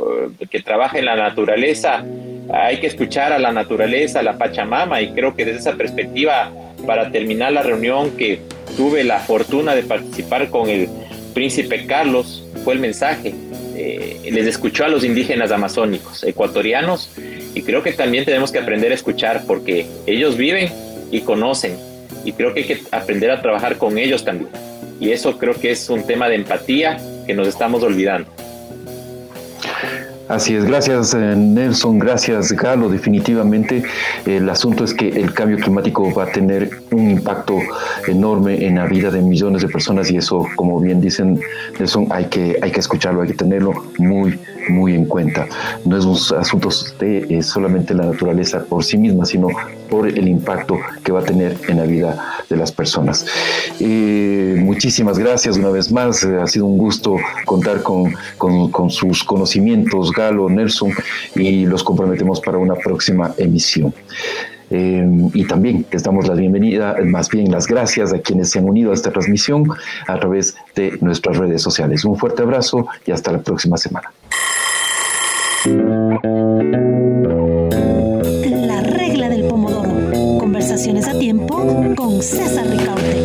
que 0.49 0.61
trabaja 0.61 0.97
en 0.97 1.05
la 1.05 1.17
naturaleza, 1.17 2.05
hay 2.51 2.77
que 2.77 2.87
escuchar 2.87 3.33
a 3.33 3.39
la 3.39 3.51
naturaleza, 3.51 4.21
a 4.21 4.23
la 4.23 4.37
Pachamama 4.37 5.01
y 5.01 5.11
creo 5.11 5.35
que 5.35 5.43
desde 5.43 5.59
esa 5.59 5.73
perspectiva, 5.73 6.51
para 6.87 7.11
terminar 7.11 7.51
la 7.51 7.63
reunión 7.63 8.11
que 8.11 8.39
tuve 8.77 9.03
la 9.03 9.19
fortuna 9.19 9.75
de 9.75 9.83
participar 9.83 10.49
con 10.49 10.69
el 10.69 10.87
príncipe 11.33 11.85
Carlos, 11.85 12.45
fue 12.63 12.75
el 12.75 12.79
mensaje. 12.79 13.35
Eh, 13.75 14.29
les 14.31 14.47
escuchó 14.47 14.85
a 14.85 14.87
los 14.87 15.03
indígenas 15.03 15.51
amazónicos, 15.51 16.23
ecuatorianos, 16.23 17.11
y 17.53 17.61
creo 17.61 17.83
que 17.83 17.91
también 17.91 18.23
tenemos 18.23 18.53
que 18.53 18.59
aprender 18.59 18.93
a 18.93 18.95
escuchar 18.95 19.43
porque 19.45 19.85
ellos 20.05 20.37
viven 20.37 20.69
y 21.11 21.21
conocen, 21.21 21.77
y 22.23 22.31
creo 22.31 22.53
que 22.53 22.61
hay 22.61 22.65
que 22.67 22.79
aprender 22.91 23.31
a 23.31 23.41
trabajar 23.41 23.77
con 23.77 23.97
ellos 23.97 24.23
también. 24.23 24.49
Y 24.99 25.11
eso 25.11 25.37
creo 25.37 25.53
que 25.53 25.71
es 25.71 25.89
un 25.89 26.03
tema 26.03 26.29
de 26.29 26.35
empatía 26.35 26.97
que 27.25 27.33
nos 27.33 27.47
estamos 27.47 27.83
olvidando. 27.83 28.29
Así 30.27 30.55
es, 30.55 30.65
gracias 30.65 31.13
eh, 31.13 31.35
Nelson, 31.37 31.99
gracias 31.99 32.51
Galo. 32.51 32.89
Definitivamente 32.89 33.83
el 34.25 34.49
asunto 34.49 34.83
es 34.83 34.93
que 34.93 35.09
el 35.09 35.31
cambio 35.33 35.57
climático 35.57 36.11
va 36.15 36.23
a 36.23 36.31
tener 36.31 36.71
un 36.91 37.11
impacto 37.11 37.59
enorme 38.07 38.65
en 38.65 38.75
la 38.75 38.87
vida 38.87 39.11
de 39.11 39.21
millones 39.21 39.61
de 39.61 39.67
personas 39.67 40.09
y 40.09 40.17
eso, 40.17 40.47
como 40.55 40.79
bien 40.79 40.99
dicen 40.99 41.39
Nelson, 41.77 42.07
hay 42.09 42.25
que, 42.25 42.57
hay 42.59 42.71
que 42.71 42.79
escucharlo, 42.79 43.21
hay 43.21 43.27
que 43.27 43.35
tenerlo 43.35 43.73
muy, 43.99 44.39
muy 44.69 44.93
en 44.95 45.05
cuenta. 45.05 45.47
No 45.85 45.97
es 45.97 46.05
un 46.05 46.37
asunto 46.37 46.69
de 46.99 47.41
solamente 47.41 47.93
la 47.93 48.05
naturaleza 48.05 48.63
por 48.63 48.83
sí 48.83 48.97
misma, 48.97 49.25
sino 49.25 49.47
por 49.89 50.07
el 50.07 50.27
impacto 50.27 50.77
que 51.03 51.11
va 51.11 51.19
a 51.19 51.23
tener 51.23 51.57
en 51.67 51.77
la 51.77 51.83
vida 51.83 52.43
de 52.49 52.57
las 52.57 52.71
personas. 52.71 53.25
Eh, 53.79 54.55
muchísimas 54.59 55.17
gracias 55.17 55.57
una 55.57 55.69
vez 55.69 55.91
más, 55.91 56.23
eh, 56.23 56.37
ha 56.41 56.47
sido 56.47 56.65
un 56.65 56.77
gusto 56.77 57.17
contar 57.45 57.81
con, 57.81 58.13
con, 58.37 58.89
sus 58.89 59.23
conocimientos, 59.23 60.11
Galo, 60.11 60.49
Nelson, 60.49 60.91
y 61.35 61.65
los 61.65 61.83
comprometemos 61.83 62.39
para 62.41 62.57
una 62.57 62.75
próxima 62.75 63.33
emisión. 63.37 63.93
Y 64.69 65.45
también 65.45 65.85
les 65.91 66.03
damos 66.03 66.27
la 66.27 66.33
bienvenida, 66.33 66.97
más 67.03 67.29
bien 67.29 67.51
las 67.51 67.67
gracias 67.67 68.13
a 68.13 68.19
quienes 68.19 68.49
se 68.51 68.59
han 68.59 68.65
unido 68.65 68.91
a 68.91 68.93
esta 68.93 69.11
transmisión 69.11 69.69
a 70.07 70.19
través 70.19 70.55
de 70.75 70.97
nuestras 71.01 71.37
redes 71.37 71.61
sociales. 71.61 72.03
Un 72.05 72.17
fuerte 72.17 72.41
abrazo 72.41 72.87
y 73.05 73.11
hasta 73.11 73.31
la 73.31 73.39
próxima 73.39 73.77
semana. 73.77 74.11
La 78.67 78.81
regla 78.81 79.29
del 79.29 79.47
pomodoro. 79.47 80.39
Conversaciones 80.39 81.07
a 81.07 81.17
tiempo 81.17 81.93
con 81.95 82.21
César 82.21 82.67
Ricaute. 82.67 83.23